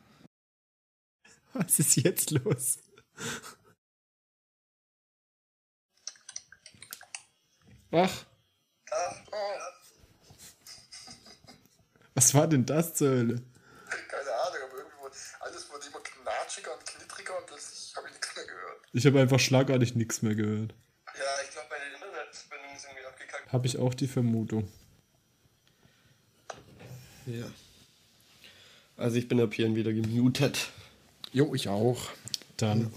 [1.53, 2.79] Was ist jetzt los?
[7.91, 8.25] Ach.
[12.15, 13.43] Was war denn das zur Hölle?
[13.91, 18.37] Keine Ahnung, aber irgendwie alles wurde immer knatschiger und knittriger und plötzlich habe ich nichts
[18.37, 18.87] mehr gehört.
[18.93, 20.75] Ich habe einfach schlagartig nichts mehr gehört.
[21.07, 23.53] Ja, ich glaube, meine Internetverbindung ist irgendwie abgekackt.
[23.53, 24.73] Habe ich auch die Vermutung.
[27.27, 27.45] Ja.
[28.99, 30.71] Also ich bin ab hierhin wieder gemutet.
[31.33, 32.11] Jo, ich auch.
[32.57, 32.93] Dann.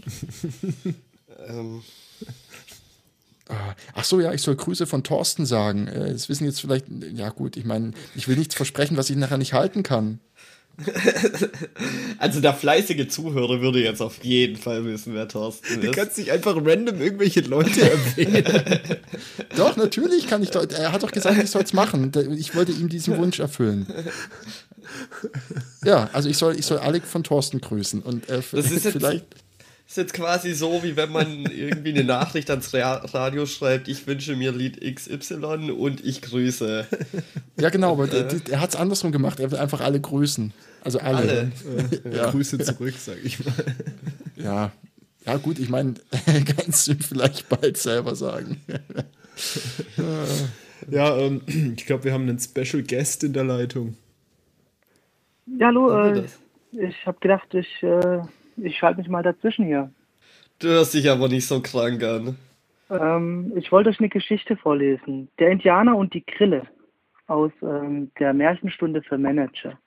[1.46, 1.82] ähm.
[3.48, 5.88] Ah, ach so, ja, ich soll Grüße von Thorsten sagen.
[5.88, 9.16] Äh, das wissen jetzt vielleicht, ja gut, ich meine, ich will nichts versprechen, was ich
[9.16, 10.20] nachher nicht halten kann.
[12.18, 15.84] Also der fleißige Zuhörer würde jetzt auf jeden Fall wissen, wer Thorsten ist.
[15.84, 18.44] Du kannst nicht einfach random irgendwelche Leute erwähnen.
[19.56, 20.50] doch, natürlich kann ich.
[20.54, 22.12] Er hat doch gesagt, ich soll es machen.
[22.36, 23.86] Ich wollte ihm diesen Wunsch erfüllen.
[25.84, 28.02] Ja, also ich soll, ich soll Alec von Thorsten grüßen.
[28.02, 29.24] Und äh, das ist vielleicht.
[29.88, 34.36] Ist jetzt quasi so, wie wenn man irgendwie eine Nachricht ans Radio schreibt, ich wünsche
[34.36, 36.86] mir Lied XY und ich grüße.
[37.58, 38.40] Ja, genau, aber äh.
[38.50, 39.40] er hat es andersrum gemacht.
[39.40, 40.52] Er will einfach alle grüßen.
[40.84, 41.18] Also alle.
[41.18, 41.52] alle.
[42.04, 42.30] Äh, ja.
[42.30, 43.54] Grüße zurück, sag ich mal.
[44.36, 44.72] Ja,
[45.26, 45.94] ja gut, ich meine,
[46.56, 48.60] kannst du vielleicht bald selber sagen.
[50.90, 51.42] ja, ähm,
[51.76, 53.96] ich glaube, wir haben einen Special Guest in der Leitung.
[55.46, 56.24] Ja, hallo, äh,
[56.72, 58.20] ich habe gedacht, ich, äh,
[58.56, 59.90] ich schalte mich mal dazwischen hier.
[60.58, 62.36] Du hörst dich aber nicht so krank an.
[62.90, 65.28] Ähm, ich wollte euch eine Geschichte vorlesen.
[65.38, 66.62] Der Indianer und die Grille
[67.26, 69.78] aus ähm, der Märchenstunde für Manager.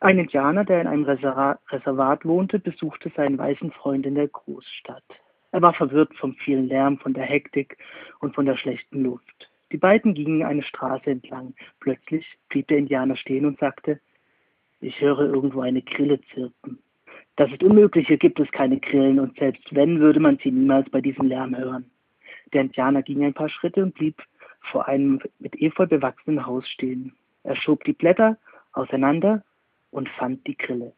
[0.00, 5.04] Ein Indianer, der in einem Reservat wohnte, besuchte seinen weißen Freund in der Großstadt.
[5.52, 7.78] Er war verwirrt vom vielen Lärm, von der Hektik
[8.20, 9.50] und von der schlechten Luft.
[9.72, 11.54] Die beiden gingen eine Straße entlang.
[11.80, 13.98] Plötzlich blieb der Indianer stehen und sagte,
[14.80, 16.78] ich höre irgendwo eine Grille zirpen.
[17.36, 20.88] Das ist unmöglich, hier gibt es keine Grillen und selbst wenn, würde man sie niemals
[20.90, 21.90] bei diesem Lärm hören.
[22.52, 24.22] Der Indianer ging ein paar Schritte und blieb
[24.60, 27.14] vor einem mit Efeu bewachsenen Haus stehen.
[27.44, 28.36] Er schob die Blätter
[28.72, 29.42] auseinander
[29.96, 30.92] und fand die Grille.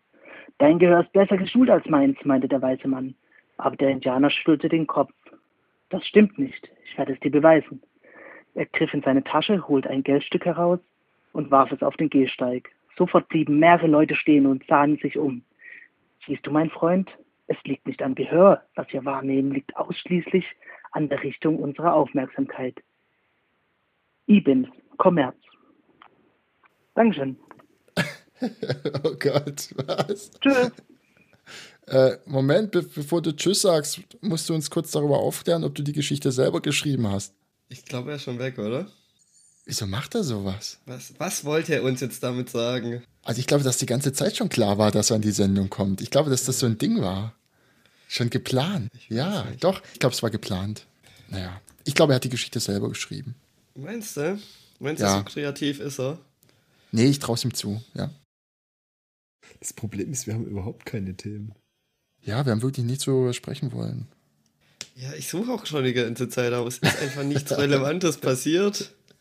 [0.59, 3.15] Dein Gehör ist besser geschult als meins, meinte der weiße Mann.
[3.57, 5.13] Aber der Indianer schüttelte den Kopf.
[5.89, 6.69] Das stimmt nicht.
[6.85, 7.81] Ich werde es dir beweisen.
[8.55, 10.81] Er griff in seine Tasche, holte ein Geldstück heraus
[11.33, 12.71] und warf es auf den Gehsteig.
[12.97, 15.43] Sofort blieben mehrere Leute stehen und sahen sich um.
[16.27, 17.09] Siehst du, mein Freund,
[17.47, 20.45] es liegt nicht am Gehör, was wir wahrnehmen, liegt ausschließlich
[20.91, 22.83] an der Richtung unserer Aufmerksamkeit.
[24.27, 25.37] Ibins, Kommerz.
[26.95, 27.37] Dankeschön.
[29.05, 30.31] oh Gott, was?
[30.41, 30.71] Tschüss.
[31.87, 35.83] Äh, Moment, be bevor du Tschüss sagst, musst du uns kurz darüber aufklären, ob du
[35.83, 37.33] die Geschichte selber geschrieben hast.
[37.71, 38.91] Ich glaube, er ist schon weg, oder?
[39.65, 40.79] Wieso macht er sowas?
[40.87, 43.03] Was, was wollte er uns jetzt damit sagen?
[43.23, 45.69] Also ich glaube, dass die ganze Zeit schon klar war, dass er an die Sendung
[45.69, 46.01] kommt.
[46.01, 47.35] Ich glaube, dass das so ein Ding war.
[48.09, 48.91] Schon geplant.
[49.09, 49.63] Ja, nicht.
[49.63, 49.83] doch.
[49.93, 50.87] Ich glaube, es war geplant.
[51.29, 53.35] Naja, ich glaube, er hat die Geschichte selber geschrieben.
[53.75, 54.39] Meinst du?
[54.79, 55.19] Meinst du, ja.
[55.19, 56.19] so kreativ ist er?
[56.91, 58.11] Nee, ich traue es ihm zu, ja.
[59.61, 61.55] Das Problem ist, wir haben überhaupt keine Themen.
[62.23, 64.09] Ja, wir haben wirklich nichts darüber sprechen wollen.
[64.97, 68.93] Ja, ich suche auch schon die ganze Zeit, aber es ist einfach nichts Relevantes passiert.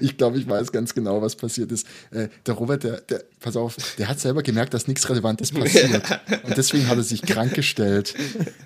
[0.00, 1.86] ich glaube, ich weiß ganz genau, was passiert ist.
[2.10, 6.02] Äh, der Robert, der, der, pass auf, der hat selber gemerkt, dass nichts Relevantes passiert.
[6.44, 8.14] Und deswegen hat er sich krank gestellt.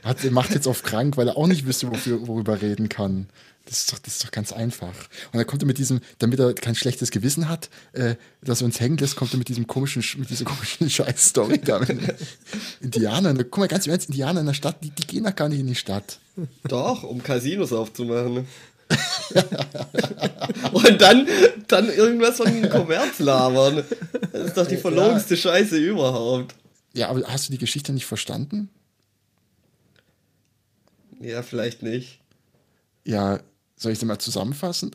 [0.04, 3.28] Hat, er macht jetzt auf krank, weil er auch nicht wüsste, wofür, worüber reden kann.
[3.68, 4.94] Das ist, doch, das ist doch ganz einfach.
[5.30, 8.64] Und dann kommt er mit diesem, damit er kein schlechtes Gewissen hat, äh, dass er
[8.64, 11.90] uns hängen lässt, kommt er mit diesem komischen, mit dieser komischen Scheiß-Story da mit
[12.80, 13.36] Indianern.
[13.36, 15.60] Guck mal, ganz im Ernst, Indianer in der Stadt, die, die gehen doch gar nicht
[15.60, 16.18] in die Stadt.
[16.64, 18.46] Doch, um Casinos aufzumachen.
[20.72, 21.26] Und dann,
[21.66, 23.84] dann irgendwas von Kommerz labern.
[24.32, 25.40] Das ist doch die verlogenste ja.
[25.40, 26.54] Scheiße überhaupt.
[26.94, 28.70] Ja, aber hast du die Geschichte nicht verstanden?
[31.20, 32.20] Ja, vielleicht nicht.
[33.04, 33.40] Ja,
[33.76, 34.94] soll ich sie mal zusammenfassen?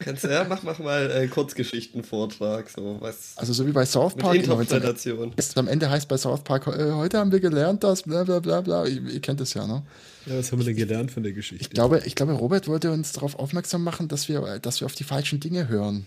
[0.00, 3.32] Kannst ja, mach, mach mal äh, Kurzgeschichtenvortrag, so was.
[3.36, 4.32] Also so wie bei South Park.
[4.32, 5.34] Mit Interpretation.
[5.56, 8.62] Am Ende heißt bei South Park, äh, heute haben wir gelernt, dass bla bla bla
[8.62, 8.86] bla.
[8.86, 9.82] Ihr, ihr, kennt das ja, ne?
[10.26, 11.64] Ja, was haben wir denn gelernt von der Geschichte?
[11.64, 14.94] Ich glaube, ich glaube, Robert wollte uns darauf aufmerksam machen, dass wir, dass wir auf
[14.94, 16.06] die falschen Dinge hören.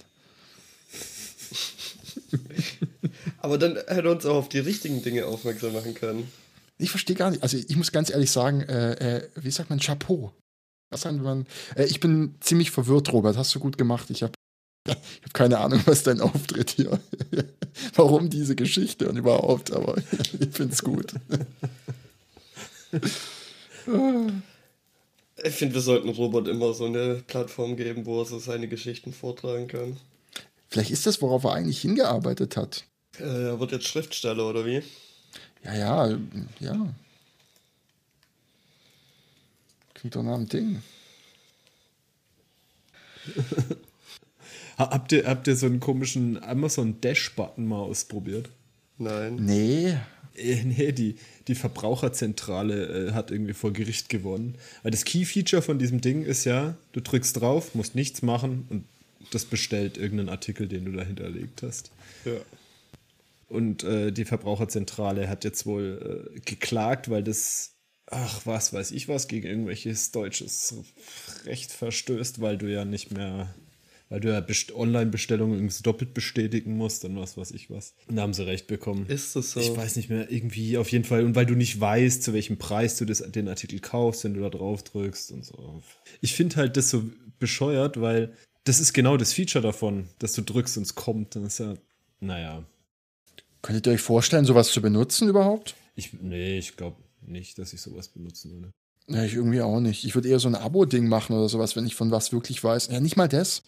[3.39, 6.32] Aber dann hätte er uns auch auf die richtigen Dinge aufmerksam machen können.
[6.78, 7.43] Ich verstehe gar nicht.
[7.43, 10.34] Also ich muss ganz ehrlich sagen, äh, äh, wie sagt man, Chapeau.
[10.89, 13.38] Was man, äh, ich bin ziemlich verwirrt, Robert.
[13.38, 14.10] Hast du gut gemacht.
[14.10, 14.34] Ich habe
[14.88, 16.99] ich hab keine Ahnung, was dein Auftritt hier.
[17.95, 21.13] Warum diese Geschichte und überhaupt, aber ich finde es gut.
[23.85, 29.13] Ich finde, wir sollten Robert immer so eine Plattform geben, wo er so seine Geschichten
[29.13, 29.97] vortragen kann.
[30.69, 32.85] Vielleicht ist das, worauf er eigentlich hingearbeitet hat.
[33.19, 34.81] Äh, er wird jetzt Schriftsteller, oder wie?
[35.63, 36.17] Ja, ja,
[36.59, 36.93] ja.
[39.93, 40.81] Klingt doch nach einem Ding.
[44.77, 48.49] habt, ihr, habt ihr so einen komischen Amazon Dash-Button mal ausprobiert?
[48.97, 49.35] Nein.
[49.37, 49.97] Nee.
[50.35, 51.15] Äh, nee, die,
[51.47, 54.55] die Verbraucherzentrale äh, hat irgendwie vor Gericht gewonnen.
[54.81, 58.85] Weil das Key-Feature von diesem Ding ist ja, du drückst drauf, musst nichts machen und
[59.31, 61.91] das bestellt irgendeinen Artikel, den du da hinterlegt hast.
[62.25, 62.33] Ja.
[63.47, 67.73] Und äh, die Verbraucherzentrale hat jetzt wohl äh, geklagt, weil das
[68.07, 70.75] ach, was weiß ich was, gegen irgendwelches deutsches
[71.45, 73.53] Recht verstößt, weil du ja nicht mehr,
[74.09, 77.95] weil du ja Online-Bestellungen doppelt bestätigen musst und was weiß ich was.
[78.07, 79.07] Und da haben sie recht bekommen.
[79.07, 79.59] Ist das so?
[79.59, 81.23] Ich weiß nicht mehr, irgendwie auf jeden Fall.
[81.23, 84.41] Und weil du nicht weißt, zu welchem Preis du das, den Artikel kaufst, wenn du
[84.41, 85.81] da drauf drückst und so.
[86.21, 87.03] Ich finde halt das so
[87.39, 88.35] bescheuert, weil
[88.65, 91.35] das ist genau das Feature davon, dass du drückst und es kommt.
[91.35, 91.73] Dann ist ja,
[92.19, 92.63] naja.
[93.61, 95.75] Könntet ihr euch vorstellen, sowas zu benutzen überhaupt?
[95.95, 98.71] Ich, nee, ich glaube nicht, dass ich sowas benutzen würde.
[99.07, 100.05] Ja, ich irgendwie auch nicht.
[100.05, 102.87] Ich würde eher so ein Abo-Ding machen oder sowas, wenn ich von was wirklich weiß.
[102.91, 103.63] Ja, nicht mal das.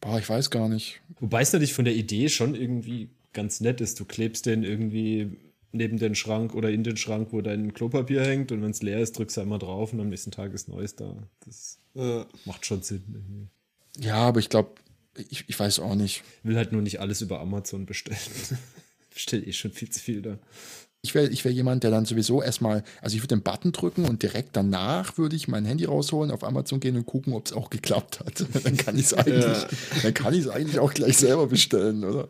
[0.00, 1.00] Boah, ich weiß gar nicht.
[1.20, 3.98] Wobei es natürlich von der Idee schon irgendwie ganz nett ist.
[3.98, 5.38] Du klebst den irgendwie
[5.72, 9.00] neben den Schrank oder in den Schrank, wo dein Klopapier hängt und wenn es leer
[9.00, 11.14] ist, drückst du einmal drauf und am nächsten Tag ist Neues da.
[11.44, 12.24] Das äh.
[12.44, 13.04] macht schon Sinn.
[13.12, 14.06] Irgendwie.
[14.06, 14.70] Ja, aber ich glaube,
[15.30, 16.22] ich, ich weiß auch nicht.
[16.42, 18.18] Ich will halt nur nicht alles über Amazon bestellen.
[19.14, 20.38] Bestelle eh schon viel zu viel da.
[21.02, 24.06] Ich wäre ich wär jemand, der dann sowieso erstmal, also ich würde den Button drücken
[24.06, 27.52] und direkt danach würde ich mein Handy rausholen, auf Amazon gehen und gucken, ob es
[27.52, 28.44] auch geklappt hat.
[28.64, 29.68] dann kann ich es eigentlich, ja.
[30.02, 32.28] dann kann ich es eigentlich auch gleich selber bestellen, oder?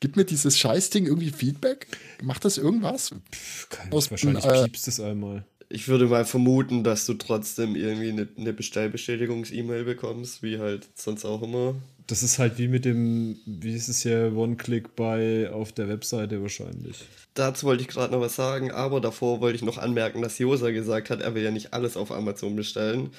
[0.00, 1.86] Gibt mir dieses Scheißding irgendwie Feedback?
[2.22, 3.14] Macht das irgendwas?
[3.32, 5.44] Pff, keine, Aus, wahrscheinlich äh, piepst es einmal.
[5.68, 11.26] Ich würde mal vermuten, dass du trotzdem irgendwie eine, eine Bestellbestätigungs-E-Mail bekommst, wie halt sonst
[11.26, 11.74] auch immer.
[12.10, 16.42] Das ist halt wie mit dem, wie ist es ja, One-Click bei auf der Webseite
[16.42, 17.04] wahrscheinlich.
[17.34, 20.72] Dazu wollte ich gerade noch was sagen, aber davor wollte ich noch anmerken, dass Josa
[20.72, 23.10] gesagt hat, er will ja nicht alles auf Amazon bestellen.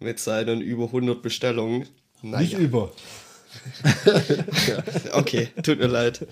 [0.00, 1.88] Mit seinen über 100 Bestellungen.
[2.22, 2.40] Naja.
[2.40, 2.90] Nicht über.
[5.12, 6.26] okay, tut mir leid.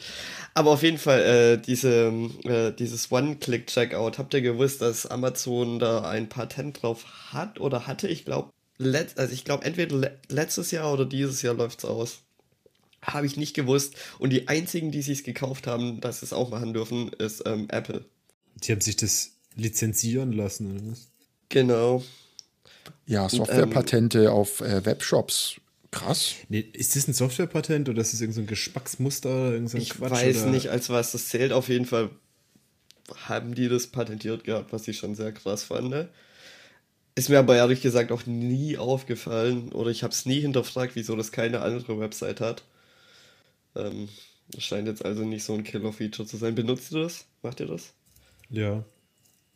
[0.54, 2.12] Aber auf jeden Fall, äh, diese,
[2.44, 8.08] äh, dieses One-Click-Checkout, habt ihr gewusst, dass Amazon da ein Patent drauf hat oder hatte?
[8.08, 8.48] Ich glaube,
[8.78, 12.18] also ich glaube, entweder le letztes Jahr oder dieses Jahr läuft es aus.
[13.02, 13.94] Habe ich nicht gewusst.
[14.18, 17.68] Und die einzigen, die sich gekauft haben, dass sie es auch machen dürfen, ist ähm,
[17.70, 18.04] Apple.
[18.56, 21.08] Die haben sich das lizenzieren lassen, oder was?
[21.48, 22.02] Genau.
[23.06, 25.56] Ja, Softwarepatente ähm, auf äh, Webshops.
[25.90, 26.34] Krass.
[26.48, 29.52] Nee, ist das ein Softwarepatent oder ist das irgendein so Geschmacksmuster?
[29.52, 30.50] Irgend so ich Quatsch, weiß oder?
[30.50, 31.52] nicht, als was das zählt.
[31.52, 32.10] Auf jeden Fall
[33.14, 36.08] haben die das patentiert gehabt, was ich schon sehr krass fand.
[37.16, 41.16] Ist mir aber ehrlich gesagt auch nie aufgefallen oder ich habe es nie hinterfragt, wieso
[41.16, 42.62] das keine andere Website hat.
[43.74, 44.10] Ähm,
[44.48, 46.54] das scheint jetzt also nicht so ein Killer-Feature zu sein.
[46.54, 47.24] Benutzt ihr das?
[47.42, 47.94] Macht ihr das?
[48.50, 48.84] Ja.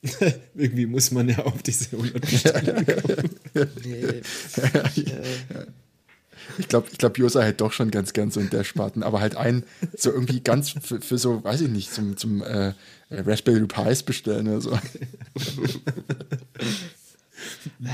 [0.54, 3.30] Irgendwie muss man ja auf diese 100 kommen.
[3.84, 4.22] nee.
[6.56, 9.20] Ich glaube, ich glaub, Josa hätte doch schon ganz gern so in der Spaten, aber
[9.20, 12.72] halt ein, so irgendwie ganz für, für so, weiß ich nicht, zum, zum äh,
[13.10, 14.78] Raspberry Pis bestellen oder so.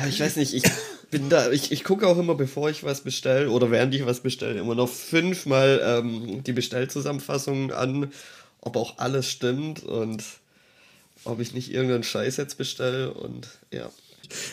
[0.08, 0.64] Ich weiß nicht, ich
[1.10, 4.20] bin da, ich, ich gucke auch immer, bevor ich was bestelle oder während ich was
[4.20, 8.10] bestelle, immer noch fünfmal ähm, die Bestellzusammenfassung an,
[8.60, 10.22] ob auch alles stimmt und
[11.24, 13.90] ob ich nicht irgendeinen Scheiß jetzt bestelle und ja.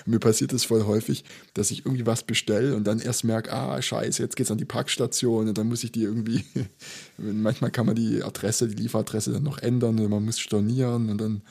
[0.05, 1.23] Mir passiert es voll häufig,
[1.55, 4.65] dass ich irgendwie was bestelle und dann erst merke, ah, scheiße, jetzt geht's an die
[4.65, 6.43] Packstation und dann muss ich die irgendwie,
[7.17, 11.17] manchmal kann man die Adresse, die Lieferadresse dann noch ändern und man muss stornieren und
[11.17, 11.41] dann,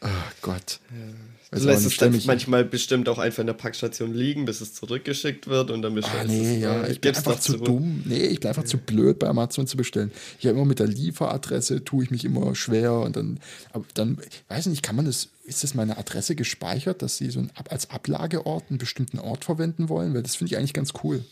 [0.00, 0.08] oh
[0.42, 0.80] Gott.
[0.90, 1.14] Ja.
[1.52, 4.72] Also du lässt es dann manchmal bestimmt auch einfach in der Packstation liegen, bis es
[4.72, 6.62] zurückgeschickt wird und dann bestellst ah, nee, es.
[6.62, 8.04] Ja, ich bin einfach zu dumm.
[8.04, 10.12] Nee, ich bin einfach zu blöd bei Amazon zu bestellen.
[10.38, 13.40] Ich habe immer mit der Lieferadresse, tue ich mich immer schwer und dann,
[13.72, 17.40] aber dann, weiß nicht, kann man das, ist das meine Adresse gespeichert, dass sie so
[17.40, 20.14] ein, als Ablageort einen bestimmten Ort verwenden wollen?
[20.14, 21.24] Weil das finde ich eigentlich ganz cool.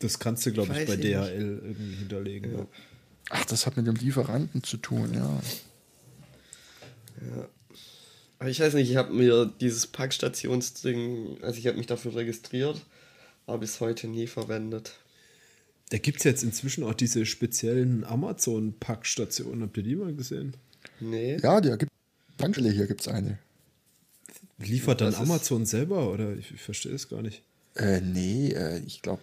[0.00, 1.64] Das kannst du, glaube ich, ich, bei DHL nicht.
[1.64, 2.52] irgendwie hinterlegen.
[2.52, 2.66] Ja.
[3.30, 5.40] Ach, das hat mit dem Lieferanten zu tun, ja.
[7.22, 7.48] Ja.
[8.38, 12.84] Aber ich weiß nicht, ich habe mir dieses Packstationsding, also ich habe mich dafür registriert,
[13.46, 14.92] aber bis heute nie verwendet.
[15.90, 19.62] Da gibt es jetzt inzwischen auch diese speziellen Amazon-Packstationen.
[19.62, 20.56] Habt ihr die mal gesehen?
[21.00, 21.36] Nee.
[21.42, 21.92] Ja, der gibt
[22.38, 23.38] Tankstelle hier gibt es eine.
[24.58, 27.42] Liefert dann Amazon selber oder ich, ich verstehe es gar nicht.
[27.76, 29.22] Äh, nee, äh, ich glaube,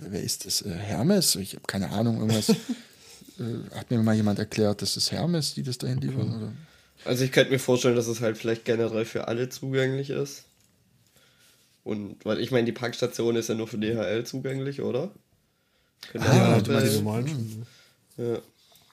[0.00, 0.62] wer ist das?
[0.62, 1.36] Äh, Hermes?
[1.36, 2.48] Ich habe keine Ahnung, irgendwas.
[3.38, 6.28] äh, hat mir mal jemand erklärt, das ist Hermes, die das dahin liefern?
[6.28, 6.36] Okay.
[6.36, 6.52] Oder?
[7.04, 10.44] Also ich könnte mir vorstellen, dass es halt vielleicht generell für alle zugänglich ist.
[11.84, 15.12] Und weil ich meine, die Packstation ist ja nur für DHL zugänglich, oder?
[16.10, 17.66] Könnte ah, ja, die normalen schon.
[18.16, 18.38] Ja.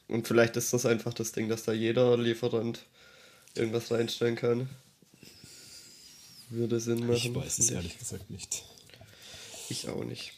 [0.07, 2.85] Und vielleicht ist das einfach das Ding, dass da jeder Lieferant
[3.55, 4.69] irgendwas reinstellen kann.
[6.49, 7.13] Würde Sinn machen.
[7.15, 8.63] Ich weiß es ehrlich gesagt nicht.
[9.69, 10.33] Ich auch nicht.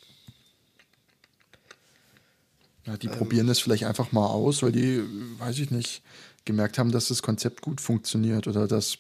[2.86, 5.02] Ja, die ähm, probieren das vielleicht einfach mal aus, weil die,
[5.40, 6.02] weiß ich nicht,
[6.46, 8.98] gemerkt haben, dass das Konzept gut funktioniert oder dass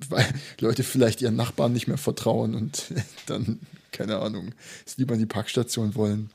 [0.60, 2.92] Leute vielleicht ihren Nachbarn nicht mehr vertrauen und
[3.26, 3.60] dann,
[3.92, 4.54] keine Ahnung,
[4.86, 6.30] es lieber in die Packstation wollen.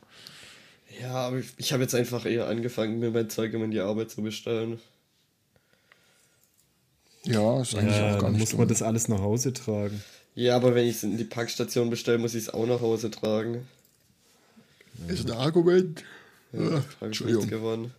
[1.02, 4.12] Ja, aber ich habe jetzt einfach eher angefangen, mir mein Zeug immer in die Arbeit
[4.12, 4.80] zu bestellen.
[7.26, 8.40] Ja, ist eigentlich ja, auch gar nicht.
[8.40, 10.04] muss man das alles nach Hause tragen.
[10.36, 13.10] Ja, aber wenn ich es in die Packstation bestelle, muss ich es auch nach Hause
[13.12, 13.66] tragen.
[15.08, 16.04] Ist ein Argument.
[16.52, 17.92] Ja, ja habe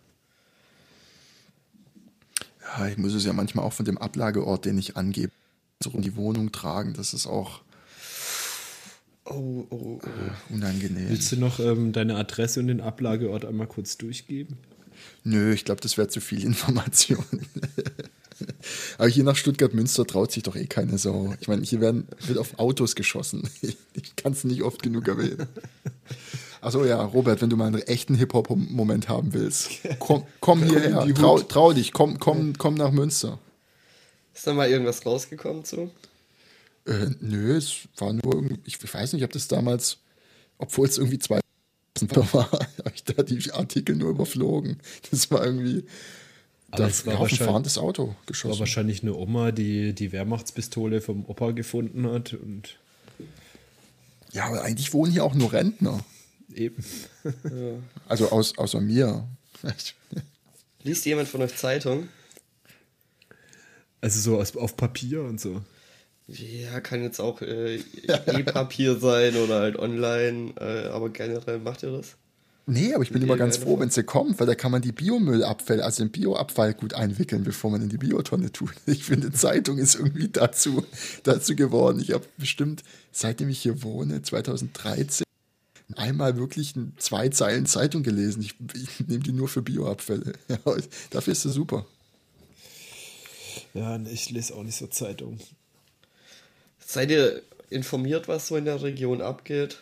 [2.83, 5.31] ich ich muss es ja manchmal auch von dem Ablageort, den ich angebe,
[5.81, 6.93] so in die Wohnung tragen.
[6.93, 7.61] Das ist auch
[9.25, 9.99] oh, oh, oh.
[10.03, 11.09] Äh, unangenehm.
[11.09, 14.57] Willst du noch ähm, deine Adresse und den Ablageort einmal kurz durchgeben?
[15.23, 17.25] Nö, ich glaube, das wäre zu viel Information.
[18.97, 21.33] Aber hier nach Stuttgart-Münster traut sich doch eh keine Sau.
[21.39, 23.49] Ich meine, hier werden, wird auf Autos geschossen.
[23.93, 25.47] Ich kann es nicht oft genug erwähnen.
[26.65, 31.39] Achso, ja, Robert, wenn du mal einen echten Hip-Hop-Moment haben willst, komm, komm hierher, trau,
[31.39, 33.37] trau, dich, komm, komm, komm nach Münster.
[34.33, 35.91] Ist da mal irgendwas rausgekommen zu?
[36.87, 39.97] Äh, nö, es war nur, ich, ich weiß nicht, ob das damals,
[40.57, 41.39] obwohl es irgendwie zwei
[42.33, 44.79] war, habe ich da die Artikel nur überflogen.
[45.11, 45.85] Das war irgendwie.
[46.71, 48.59] Aber Da es war auf ein wahrscheinlich- fahrendes Auto War geschossen.
[48.59, 52.77] wahrscheinlich eine Oma, die die Wehrmachtspistole vom Opa gefunden hat und
[54.33, 56.03] Ja, aber eigentlich wohnen hier auch nur Rentner.
[56.55, 56.83] Eben.
[58.07, 59.27] Also aus, außer mir.
[60.83, 62.09] Liest jemand von euch Zeitung?
[64.01, 65.61] Also so aus, auf Papier und so.
[66.27, 71.91] Ja, kann jetzt auch äh, E-Papier sein oder halt online, äh, aber generell macht ihr
[71.91, 72.15] das?
[72.67, 74.91] Nee, aber ich bin immer ganz froh, wenn sie kommt, weil da kann man die
[74.91, 78.71] Biomüllabfälle, also den Bioabfall gut einwickeln, bevor man in die Biotonne tut.
[78.87, 80.83] Ich finde, Zeitung ist irgendwie dazu,
[81.23, 81.99] dazu geworden.
[81.99, 85.24] Ich habe bestimmt, seitdem ich hier wohne, 2013,
[85.95, 88.41] einmal wirklich zwei Zeilen Zeitung gelesen.
[88.41, 90.33] Ich, ich nehme die nur für Bioabfälle.
[90.49, 90.59] Ja,
[91.11, 91.85] dafür ist sie super.
[93.73, 95.39] Ja, ich lese auch nicht so Zeitung.
[96.85, 99.81] Seid ihr informiert, was so in der Region abgeht?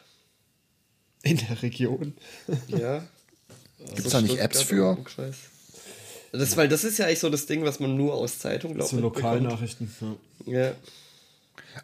[1.21, 2.13] In der Region.
[2.67, 3.03] Ja.
[3.95, 4.91] Gibt's da nicht Apps für?
[4.91, 5.35] Umkreis.
[6.31, 8.89] Das, weil das ist ja eigentlich so das Ding, was man nur aus Zeitung glaubt.
[8.89, 9.93] So Lokalnachrichten.
[10.45, 10.53] Ja.
[10.53, 10.75] Ja.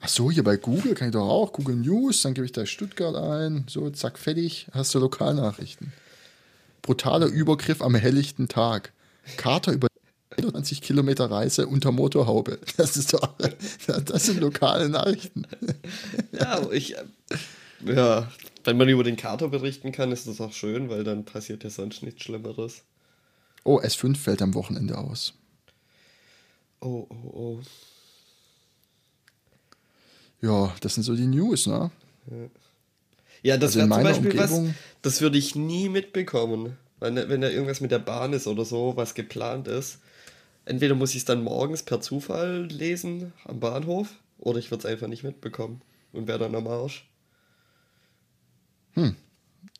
[0.01, 1.53] Ach so, hier bei Google kann ich doch auch.
[1.53, 3.65] Google News, dann gebe ich da Stuttgart ein.
[3.67, 4.67] So, zack, fertig.
[4.71, 5.91] Hast du Lokalnachrichten.
[6.81, 8.93] Brutaler Übergriff am helllichten Tag.
[9.37, 9.87] Kater über
[10.37, 12.59] 21 Kilometer Reise unter Motorhaube.
[12.77, 13.35] Das ist doch,
[14.05, 15.45] das sind lokale Nachrichten.
[16.31, 16.95] Ja, ich.
[16.97, 17.03] äh,
[17.85, 18.31] Ja,
[18.63, 21.69] wenn man über den Kater berichten kann, ist das auch schön, weil dann passiert ja
[21.69, 22.83] sonst nichts Schlimmeres.
[23.63, 25.33] Oh, S5 fällt am Wochenende aus.
[26.81, 27.59] Oh, oh, oh.
[30.41, 31.91] Ja, das sind so die News, ne?
[33.43, 36.77] Ja, das Also wäre zum Beispiel was, Umgebung- das würde ich nie mitbekommen.
[36.99, 39.99] Wenn, wenn da irgendwas mit der Bahn ist oder so, was geplant ist.
[40.65, 44.85] Entweder muss ich es dann morgens per Zufall lesen am Bahnhof oder ich würde es
[44.91, 45.81] einfach nicht mitbekommen
[46.11, 47.07] und wäre dann am Arsch.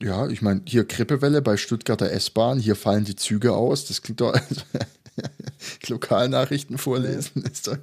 [0.02, 3.86] Ja, ich meine, hier Grippewelle bei Stuttgarter S-Bahn, hier fallen die Züge aus.
[3.86, 4.34] Das klingt doch.
[5.88, 7.78] Lokalnachrichten vorlesen ist doch.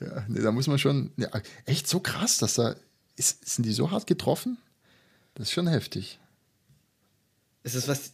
[0.00, 1.12] Ja, nee, da muss man schon.
[1.16, 1.28] Ja,
[1.64, 2.76] echt so krass, dass da.
[3.16, 4.58] Ist, sind die so hart getroffen?
[5.34, 6.18] Das ist schon heftig.
[7.62, 8.12] Ist es was,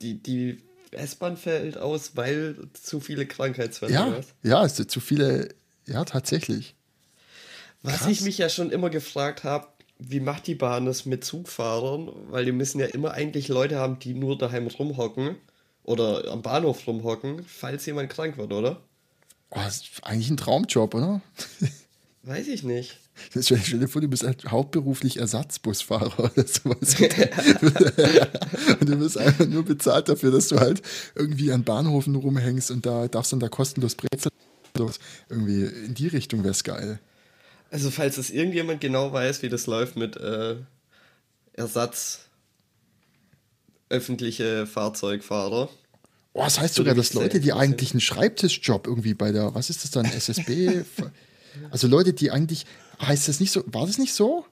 [0.00, 4.34] die, die S-Bahn fällt aus, weil zu viele Krankheitsfälle Ja, was?
[4.42, 5.54] ja, es sind zu viele.
[5.86, 6.74] Ja, tatsächlich.
[7.82, 8.08] Was Krass.
[8.08, 9.68] ich mich ja schon immer gefragt habe,
[9.98, 12.10] wie macht die Bahn das mit Zugfahrern?
[12.30, 15.36] Weil die müssen ja immer eigentlich Leute haben, die nur daheim rumhocken
[15.84, 18.82] oder am Bahnhof rumhocken, falls jemand krank wird, oder?
[19.50, 21.20] Oh, das ist eigentlich ein Traumjob, oder?
[22.22, 22.98] Weiß ich nicht.
[23.30, 26.94] Stell stell dir vor, du bist halt hauptberuflich Ersatzbusfahrer oder sowas.
[28.80, 30.82] und du wirst einfach nur bezahlt dafür, dass du halt
[31.16, 34.30] irgendwie an Bahnhofen rumhängst und da darfst dann da kostenlos Brezel.
[35.28, 37.00] Irgendwie in die Richtung wäre es geil.
[37.70, 40.56] Also falls es irgendjemand genau weiß, wie das läuft mit äh,
[41.54, 42.20] Ersatz
[43.88, 45.68] öffentliche Fahrzeugfahrer.
[46.38, 49.82] Oh, das heißt sogar, dass Leute, die eigentlich einen Schreibtischjob irgendwie bei der, was ist
[49.82, 50.82] das dann, SSB?
[51.72, 52.64] also Leute, die eigentlich,
[53.02, 54.44] heißt das nicht so, war das nicht so?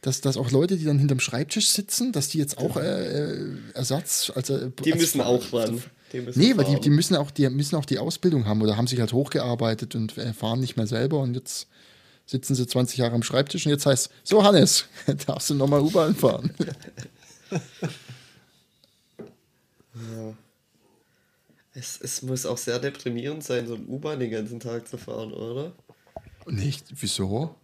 [0.00, 2.80] Dass, dass auch Leute, die dann hinterm Schreibtisch sitzen, dass die jetzt auch äh,
[3.34, 5.80] äh, Ersatz, also Die als- müssen auch ran.
[6.12, 8.76] Die müssen Nee, weil die, die müssen auch, die müssen auch die Ausbildung haben oder
[8.76, 11.68] haben sich halt hochgearbeitet und äh, fahren nicht mehr selber und jetzt
[12.26, 14.86] sitzen sie 20 Jahre am Schreibtisch und jetzt heißt so Hannes,
[15.26, 16.52] darfst du nochmal U-Bahn fahren.
[21.82, 25.32] es, es muss auch sehr deprimierend sein, so ein U-Bahn den ganzen Tag zu fahren,
[25.32, 25.72] oder?
[26.46, 27.56] Nicht, wieso?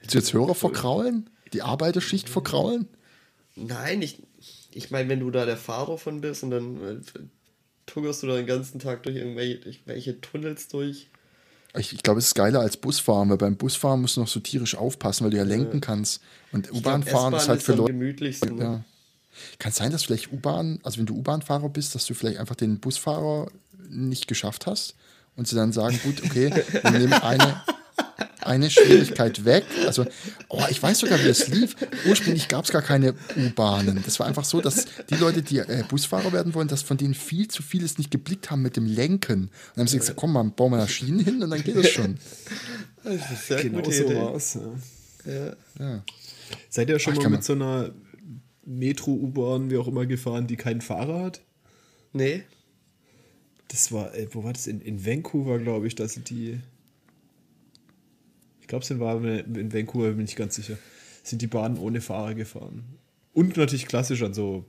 [0.00, 1.30] Willst du jetzt Hörer verkraulen?
[1.52, 2.88] Die Arbeiterschicht verkraulen?
[3.56, 4.22] Nein, ich,
[4.72, 7.00] ich meine, wenn du da der Fahrer von bist und dann äh,
[7.86, 11.08] tungerst du da den ganzen Tag durch irgendwelche, durch welche Tunnels durch.
[11.76, 14.40] Ich, ich glaube, es ist geiler als Busfahren, weil beim Busfahren musst du noch so
[14.40, 16.20] tierisch aufpassen, weil du ja lenken kannst.
[16.52, 17.92] Und U-Bahn fahren ist halt für am Leute.
[17.92, 18.56] gemütlichsten.
[18.56, 18.64] ne?
[18.64, 18.84] Ja.
[19.58, 22.56] Kann es sein, dass vielleicht U-Bahn, also wenn du U-Bahn-Fahrer bist, dass du vielleicht einfach
[22.56, 23.50] den Busfahrer
[23.88, 24.94] nicht geschafft hast
[25.36, 26.50] und sie dann sagen, gut, okay,
[26.82, 27.62] wir nehmen eine,
[28.40, 29.64] eine Schwierigkeit weg.
[29.86, 30.06] Also,
[30.48, 31.76] oh, ich weiß sogar, wie es lief.
[32.06, 34.02] Ursprünglich gab es gar keine U-Bahnen.
[34.04, 37.14] Das war einfach so, dass die Leute, die äh, Busfahrer werden wollen, dass von denen
[37.14, 39.44] viel zu vieles nicht geblickt haben mit dem Lenken.
[39.44, 41.76] Und dann haben sie gesagt, komm mal, bauen wir da Schienen hin und dann geht
[41.76, 42.18] es schon.
[43.02, 44.16] Das ist sehr Genau gute so Idee.
[44.16, 44.54] war's.
[45.26, 45.32] Ja.
[45.32, 45.52] Ja.
[45.78, 46.02] Ja.
[46.70, 47.90] Seid ihr schon Ach, mal mit so einer
[48.66, 51.40] Metro, U-Bahn, wie auch immer, gefahren, die keinen Fahrer hat?
[52.12, 52.42] Nee,
[53.68, 54.66] Das war, ey, wo war das?
[54.66, 56.60] In, in Vancouver, glaube ich, da sind die.
[58.60, 60.78] Ich glaube, es war in Vancouver, bin ich ganz sicher.
[61.22, 62.84] Sind die Bahnen ohne Fahrer gefahren.
[63.32, 64.64] Und natürlich klassisch an so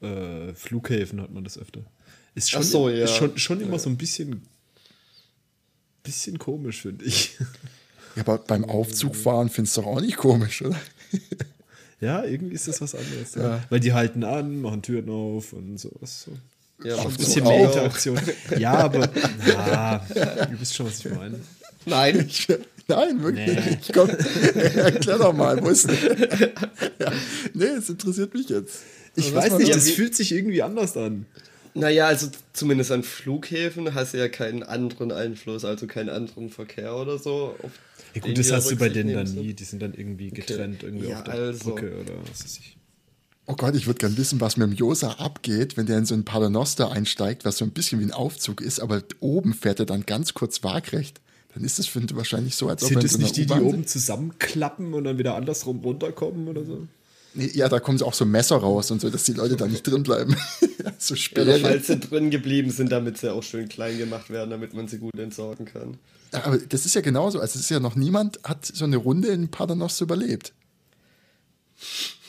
[0.00, 1.84] äh, Flughäfen hat man das öfter.
[2.34, 3.04] Ist schon, Ach so, ja.
[3.04, 4.42] ist schon, schon immer so ein bisschen,
[6.02, 7.36] bisschen komisch, finde ich.
[8.16, 10.80] Ja, aber beim Aufzugfahren findest du doch auch nicht komisch, oder?
[12.00, 13.34] Ja, irgendwie ist das was anderes.
[13.34, 13.42] Ja.
[13.42, 13.64] Ja.
[13.68, 16.22] Weil die halten an, machen Türen auf und sowas.
[16.26, 16.32] So.
[16.88, 17.74] Ja, Ein bisschen so mehr auch.
[17.74, 18.20] Interaktion.
[18.58, 19.08] Ja, aber
[19.46, 19.98] na,
[20.50, 21.38] du wisst schon, was ich meine.
[21.86, 22.48] Nein, Ich,
[22.88, 23.70] nein, wirklich Nee.
[23.70, 23.92] nicht.
[23.92, 27.12] Komm, erklär doch mal, wo ist ja.
[27.54, 28.80] Nee, es interessiert mich jetzt.
[29.16, 31.26] Ich weiß nicht, das wie- fühlt sich irgendwie anders an.
[31.74, 36.96] Naja, also zumindest an Flughäfen hast du ja keinen anderen Einfluss, also keinen anderen Verkehr
[36.96, 37.54] oder so.
[37.62, 37.70] auf
[38.14, 39.54] Ja, gut, das hast du bei denen dann nie.
[39.54, 41.70] Die sind dann irgendwie getrennt irgendwie Ja, auf der also.
[41.70, 42.76] Brücke oder was weiß ich.
[43.46, 46.14] Oh Gott, ich würde gern wissen, was mit dem Josa abgeht, wenn der in so
[46.14, 49.86] einen Paternoster einsteigt, was so ein bisschen wie ein Aufzug ist, aber oben fährt er
[49.86, 51.20] dann ganz kurz waagrecht.
[51.54, 53.24] Dann ist es für ihn wahrscheinlich so, als ob er Sind in es so einer
[53.24, 56.86] nicht die, die oben zusammenklappen und dann wieder andersrum runterkommen oder so?
[57.34, 59.66] Nee, ja, da kommen so auch so Messer raus und so, dass die Leute da
[59.66, 60.36] nicht drin bleiben.
[60.98, 61.58] so Ja, oder Späne.
[61.58, 64.98] falls sie drin geblieben sind, damit sie auch schön klein gemacht werden, damit man sie
[64.98, 65.98] gut entsorgen kann.
[66.32, 67.40] Aber das ist ja genauso.
[67.40, 70.52] Also es ist ja noch niemand hat so eine Runde in Paternoster überlebt.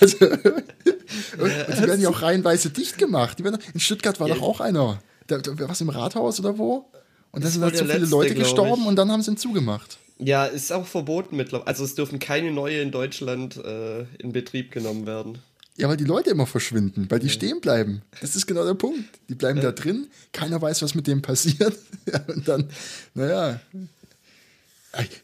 [0.00, 3.42] also, und, die werden ja auch reihenweise dicht gemacht.
[3.42, 4.34] Werden, in Stuttgart war Ja.
[4.34, 5.02] doch auch einer.
[5.26, 6.90] Da, da, was im Rathaus oder wo?
[7.32, 9.98] Und da sind halt so viele letzte, Leute gestorben und dann haben sie ihn zugemacht.
[10.18, 11.66] Ja, ist auch verboten mittlerweile.
[11.66, 15.38] Also es dürfen keine neue in Deutschland äh, in Betrieb genommen werden.
[15.78, 18.02] Ja, weil die Leute immer verschwinden, weil die stehen bleiben.
[18.20, 19.04] Das ist genau der Punkt.
[19.28, 21.74] Die bleiben da drin, keiner weiß, was mit dem passiert.
[22.10, 22.70] Ja, und dann,
[23.12, 23.60] naja.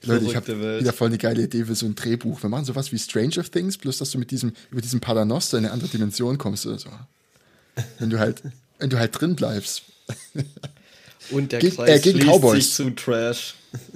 [0.03, 2.43] Leute, ich habe wieder voll eine geile Idee für so ein Drehbuch.
[2.43, 5.65] Wir machen sowas wie Stranger Things, bloß dass du mit diesem, über diesen Paternoster in
[5.65, 6.91] eine andere Dimension kommst oder so.
[7.99, 8.43] Wenn du halt,
[8.79, 9.83] wenn du halt drin bleibst.
[11.31, 12.65] Und der Geg- Kreis äh, gegen Cowboys.
[12.65, 13.55] sich zu Trash.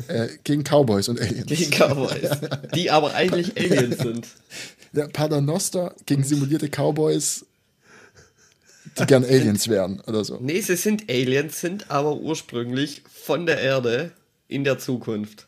[0.08, 1.46] Äh, gegen Cowboys und Aliens.
[1.46, 2.30] Gegen Cowboys.
[2.74, 4.26] die aber eigentlich Aliens sind.
[4.92, 7.46] Der Paternoster gegen simulierte Cowboys,
[8.98, 10.38] die gern Aliens wären oder so.
[10.40, 14.12] Nee, sie sind Aliens, sind aber ursprünglich von der Erde
[14.48, 15.46] in der Zukunft.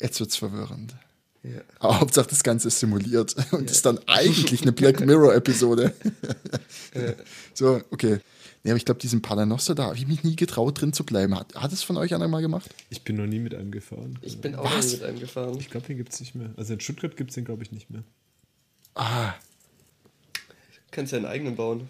[0.00, 0.94] Jetzt wird's verwirrend.
[1.42, 1.60] Ja.
[1.78, 5.92] Aber Hauptsache das Ganze ist simuliert und ist dann eigentlich eine Black Mirror-Episode.
[7.54, 8.18] so, okay.
[8.64, 11.38] Nee, aber ich glaube, diesen Paternoster da habe ich mich nie getraut, drin zu bleiben.
[11.38, 12.70] Hat, hat es von euch einer mal gemacht?
[12.90, 14.18] Ich bin noch nie mit einem gefahren.
[14.22, 14.86] Ich bin auch Was?
[14.86, 15.56] mal mit einem gefahren.
[15.60, 16.50] Ich glaube, den gibt es nicht mehr.
[16.56, 18.02] Also in Stuttgart gibt es den, glaube ich, nicht mehr.
[18.94, 19.34] Ah,
[20.90, 21.88] Kannst ja einen eigenen bauen.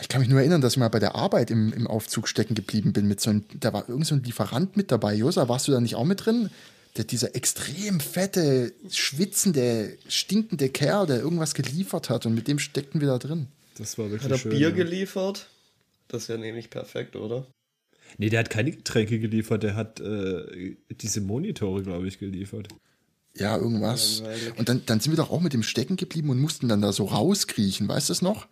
[0.00, 2.54] ich kann mich nur erinnern, dass ich mal bei der Arbeit im, im Aufzug stecken
[2.54, 3.08] geblieben bin.
[3.08, 5.14] Mit so einem, da war irgend so ein Lieferant mit dabei.
[5.14, 6.50] Josa, warst du da nicht auch mit drin?
[6.96, 13.00] Der, dieser extrem fette, schwitzende, stinkende Kerl, der irgendwas geliefert hat und mit dem steckten
[13.00, 13.46] wir da drin.
[13.78, 14.50] Das war wirklich Hat er schön.
[14.50, 14.70] Bier ja.
[14.70, 15.48] geliefert?
[16.10, 17.46] Das wäre nämlich perfekt, oder?
[18.18, 22.68] Nee, der hat keine Getränke geliefert, der hat äh, diese Monitore, glaube ich, geliefert.
[23.36, 24.24] Ja, irgendwas.
[24.56, 26.92] Und dann, dann sind wir doch auch mit dem stecken geblieben und mussten dann da
[26.92, 28.48] so rauskriechen, weißt du es noch?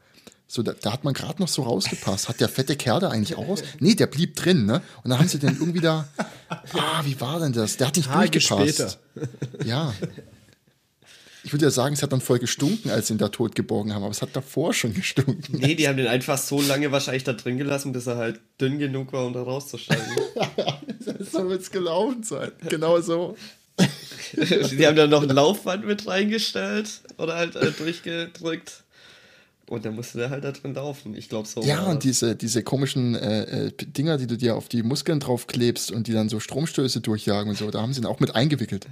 [0.47, 2.29] So, da, da hat man gerade noch so rausgepasst.
[2.29, 3.63] Hat der fette Kerl da eigentlich auch raus?
[3.81, 4.81] Nee, der blieb drin, ne?
[5.03, 6.09] Und dann haben sie den irgendwie da.
[6.73, 7.77] Ah, wie war denn das?
[7.77, 8.99] Der hat nicht Tage durchgepasst.
[9.67, 9.93] Ja.
[11.49, 13.95] Ich würde ja sagen, es hat dann voll gestunken, als sie ihn da tot geborgen
[13.95, 15.57] haben, aber es hat davor schon gestunken.
[15.59, 18.79] Nee, die haben den einfach so lange wahrscheinlich da drin gelassen, bis er halt dünn
[18.79, 20.05] genug war, um da rauszusteigen.
[21.33, 22.53] so wird es gelaufen sein.
[22.69, 23.35] Genau so.
[24.37, 28.85] die haben dann noch ein Laufband mit reingestellt oder halt äh, durchgedrückt.
[29.71, 31.17] Und dann musste der halt da drin laufen.
[31.17, 31.63] Ich glaube so.
[31.63, 35.93] Ja, und diese, diese komischen äh, äh, Dinger, die du dir auf die Muskeln draufklebst
[35.93, 38.87] und die dann so Stromstöße durchjagen und so, da haben sie ihn auch mit eingewickelt.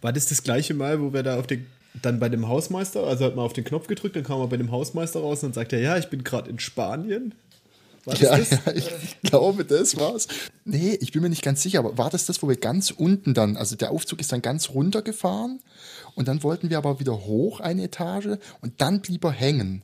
[0.00, 1.66] War das das gleiche Mal, wo wir da auf den,
[2.02, 4.56] dann bei dem Hausmeister, also hat man auf den Knopf gedrückt, dann kam er bei
[4.56, 7.34] dem Hausmeister raus und dann sagt er, ja, ich bin gerade in Spanien.
[8.04, 10.28] War das Ja, ja, ich glaube, das war's.
[10.64, 13.34] Nee, ich bin mir nicht ganz sicher, aber war das das, wo wir ganz unten
[13.34, 15.60] dann, also der Aufzug ist dann ganz runtergefahren
[16.14, 19.82] und dann wollten wir aber wieder hoch eine Etage und dann blieb er hängen.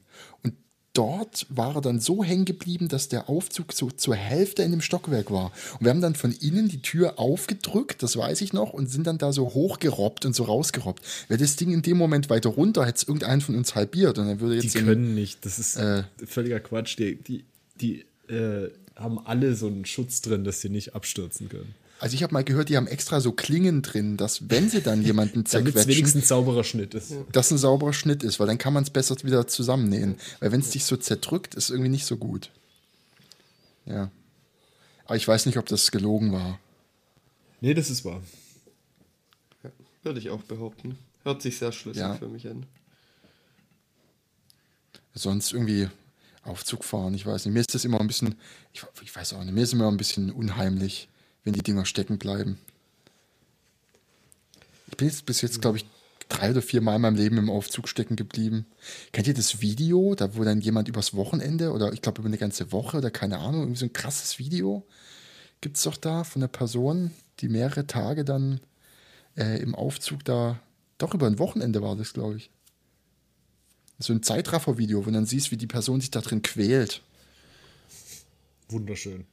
[0.95, 4.81] Dort war er dann so hängen geblieben, dass der Aufzug so zur Hälfte in dem
[4.81, 5.51] Stockwerk war.
[5.75, 9.07] Und wir haben dann von innen die Tür aufgedrückt, das weiß ich noch, und sind
[9.09, 11.03] dann da so hochgerobbt und so rausgerobbt.
[11.27, 14.29] Wäre das Ding in dem Moment weiter runter, hätte es irgendeinen von uns halbiert und
[14.29, 16.05] dann würde Die jetzt im- können nicht, das ist Äh.
[16.25, 16.97] völliger Quatsch.
[16.97, 17.45] Die, die,
[17.81, 21.75] die äh, haben alle so einen Schutz drin, dass sie nicht abstürzen können.
[22.05, 25.01] Also ich habe mal gehört, die haben extra so Klingen drin, dass wenn sie dann
[25.01, 27.15] jemanden Damit es zerquetschen, wenigstens sauberer Schnitt ist.
[27.33, 30.17] dass ein sauberer Schnitt ist, weil dann kann man es besser wieder zusammennähen.
[30.39, 32.51] Weil wenn es dich so zerdrückt, ist irgendwie nicht so gut.
[33.87, 34.11] Ja.
[35.07, 36.61] Aber ich weiß nicht, ob das gelogen war.
[37.63, 38.21] Nee, das ist wahr.
[40.03, 40.99] Würde ich auch behaupten.
[41.23, 42.17] Hört sich sehr schlüssig Ja.
[42.17, 42.67] für mich an.
[45.15, 45.89] Sonst irgendwie
[46.43, 47.55] Aufzug fahren, ich weiß nicht.
[47.55, 48.35] Mir ist das immer ein bisschen,
[48.75, 51.09] ich, ich weiß auch nicht, mir ist immer ein bisschen unheimlich,
[51.45, 52.59] wenn die Dinger stecken bleiben.
[54.89, 55.87] Ich bin jetzt bis jetzt, glaube ich,
[56.29, 58.67] drei oder vier Mal in meinem Leben im Aufzug stecken geblieben.
[59.13, 62.39] Kennt ihr das Video, da wo dann jemand übers Wochenende oder ich glaube über eine
[62.39, 64.87] ganze Woche oder keine Ahnung, irgendwie so ein krasses Video
[65.65, 68.61] gibt es doch da von einer Person, die mehrere Tage dann
[69.35, 70.61] äh, im Aufzug da,
[70.99, 72.51] doch über ein Wochenende war das, glaube ich.
[73.99, 77.01] so ein Zeitraffer-Video, wo du dann siehst, wie die Person sich da drin quält.
[78.69, 79.25] Wunderschön.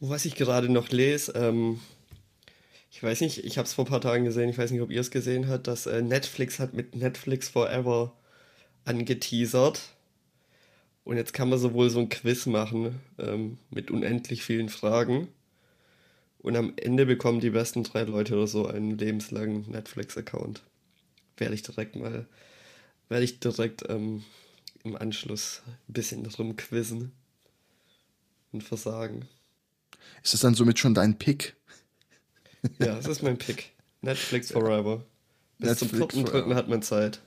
[0.00, 1.80] Was ich gerade noch lese, ähm,
[2.90, 4.90] ich weiß nicht, ich habe es vor ein paar Tagen gesehen, ich weiß nicht, ob
[4.90, 8.12] ihr es gesehen habt, dass äh, Netflix hat mit Netflix Forever
[8.84, 9.80] angeteasert.
[11.04, 15.28] Und jetzt kann man sowohl so ein Quiz machen ähm, mit unendlich vielen Fragen.
[16.38, 20.62] Und am Ende bekommen die besten drei Leute oder so einen lebenslangen Netflix-Account.
[21.36, 22.26] Werde ich direkt mal,
[23.08, 24.22] werde ich direkt ähm,
[24.84, 27.12] im Anschluss ein bisschen drum quizzen
[28.52, 29.26] und versagen.
[30.22, 31.56] Ist das dann somit schon dein Pick?
[32.78, 33.72] Ja, das ist mein Pick.
[34.00, 35.04] Netflix Forever.
[35.58, 37.20] Bis Netflix zum vierten dritten hat man Zeit.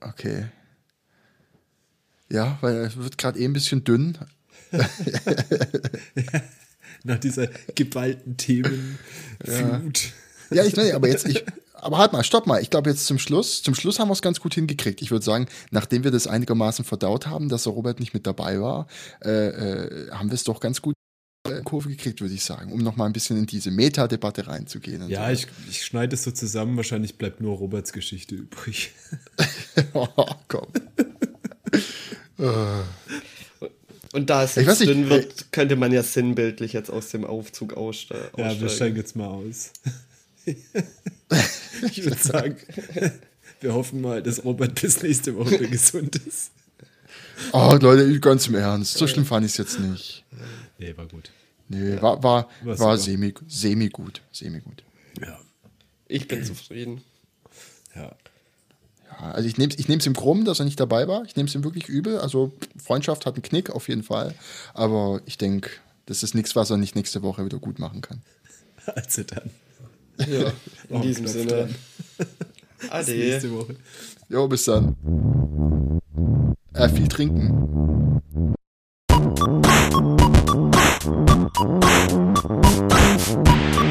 [0.00, 0.46] Okay.
[2.28, 4.18] Ja, weil es wird gerade eh ein bisschen dünn.
[7.04, 8.98] Nach dieser geballten Themenflut.
[10.50, 11.44] Ja, ja ich nee, aber jetzt, ich,
[11.74, 12.60] aber halt mal, stopp mal.
[12.60, 15.02] Ich glaube jetzt zum Schluss, zum Schluss haben wir es ganz gut hingekriegt.
[15.02, 18.60] Ich würde sagen, nachdem wir das einigermaßen verdaut haben, dass der Robert nicht mit dabei
[18.60, 18.88] war,
[19.24, 20.95] äh, äh, haben wir es doch ganz gut
[21.64, 25.08] Kurve gekriegt, würde ich sagen, um noch mal ein bisschen in diese Meta-Debatte reinzugehen.
[25.08, 25.32] Ja, so.
[25.32, 26.76] ich, ich schneide es so zusammen.
[26.76, 28.92] Wahrscheinlich bleibt nur Roberts Geschichte übrig.
[29.94, 30.08] oh,
[30.48, 30.68] komm.
[34.12, 38.30] Und da es jetzt dünn wird, könnte man ja sinnbildlich jetzt aus dem Aufzug aussteigen.
[38.36, 39.72] Ja, wir steigen jetzt mal aus.
[40.46, 42.56] ich würde sagen,
[43.60, 46.50] wir hoffen mal, dass Robert bis nächste Woche gesund ist.
[47.52, 48.94] Oh, Leute, ganz im Ernst.
[48.94, 50.24] So schlimm fand ich es jetzt nicht.
[50.78, 51.30] Nee, war gut.
[51.68, 52.02] Nee, ja.
[52.02, 54.22] war, war, war semi, semi gut.
[54.32, 54.84] Semi gut.
[55.20, 55.38] Ja.
[56.08, 57.02] Ich bin zufrieden.
[57.94, 58.14] Ja.
[59.20, 61.24] Ja, also ich nehme es ich nehm's ihm krumm, dass er nicht dabei war.
[61.24, 62.18] Ich nehme es ihm wirklich übel.
[62.18, 64.34] Also Freundschaft hat einen Knick auf jeden Fall.
[64.74, 65.70] Aber ich denke,
[66.06, 68.22] das ist nichts, was er nicht nächste Woche wieder gut machen kann.
[68.94, 69.50] Also dann.
[70.28, 70.52] Ja,
[70.88, 71.68] in diesem Sinne.
[72.88, 73.12] Ade.
[73.12, 73.74] Bis nächste Woche.
[74.28, 74.94] Jo, bis dann.
[76.72, 78.54] Äh, viel trinken.
[81.58, 81.86] Thank
[83.76, 83.85] you.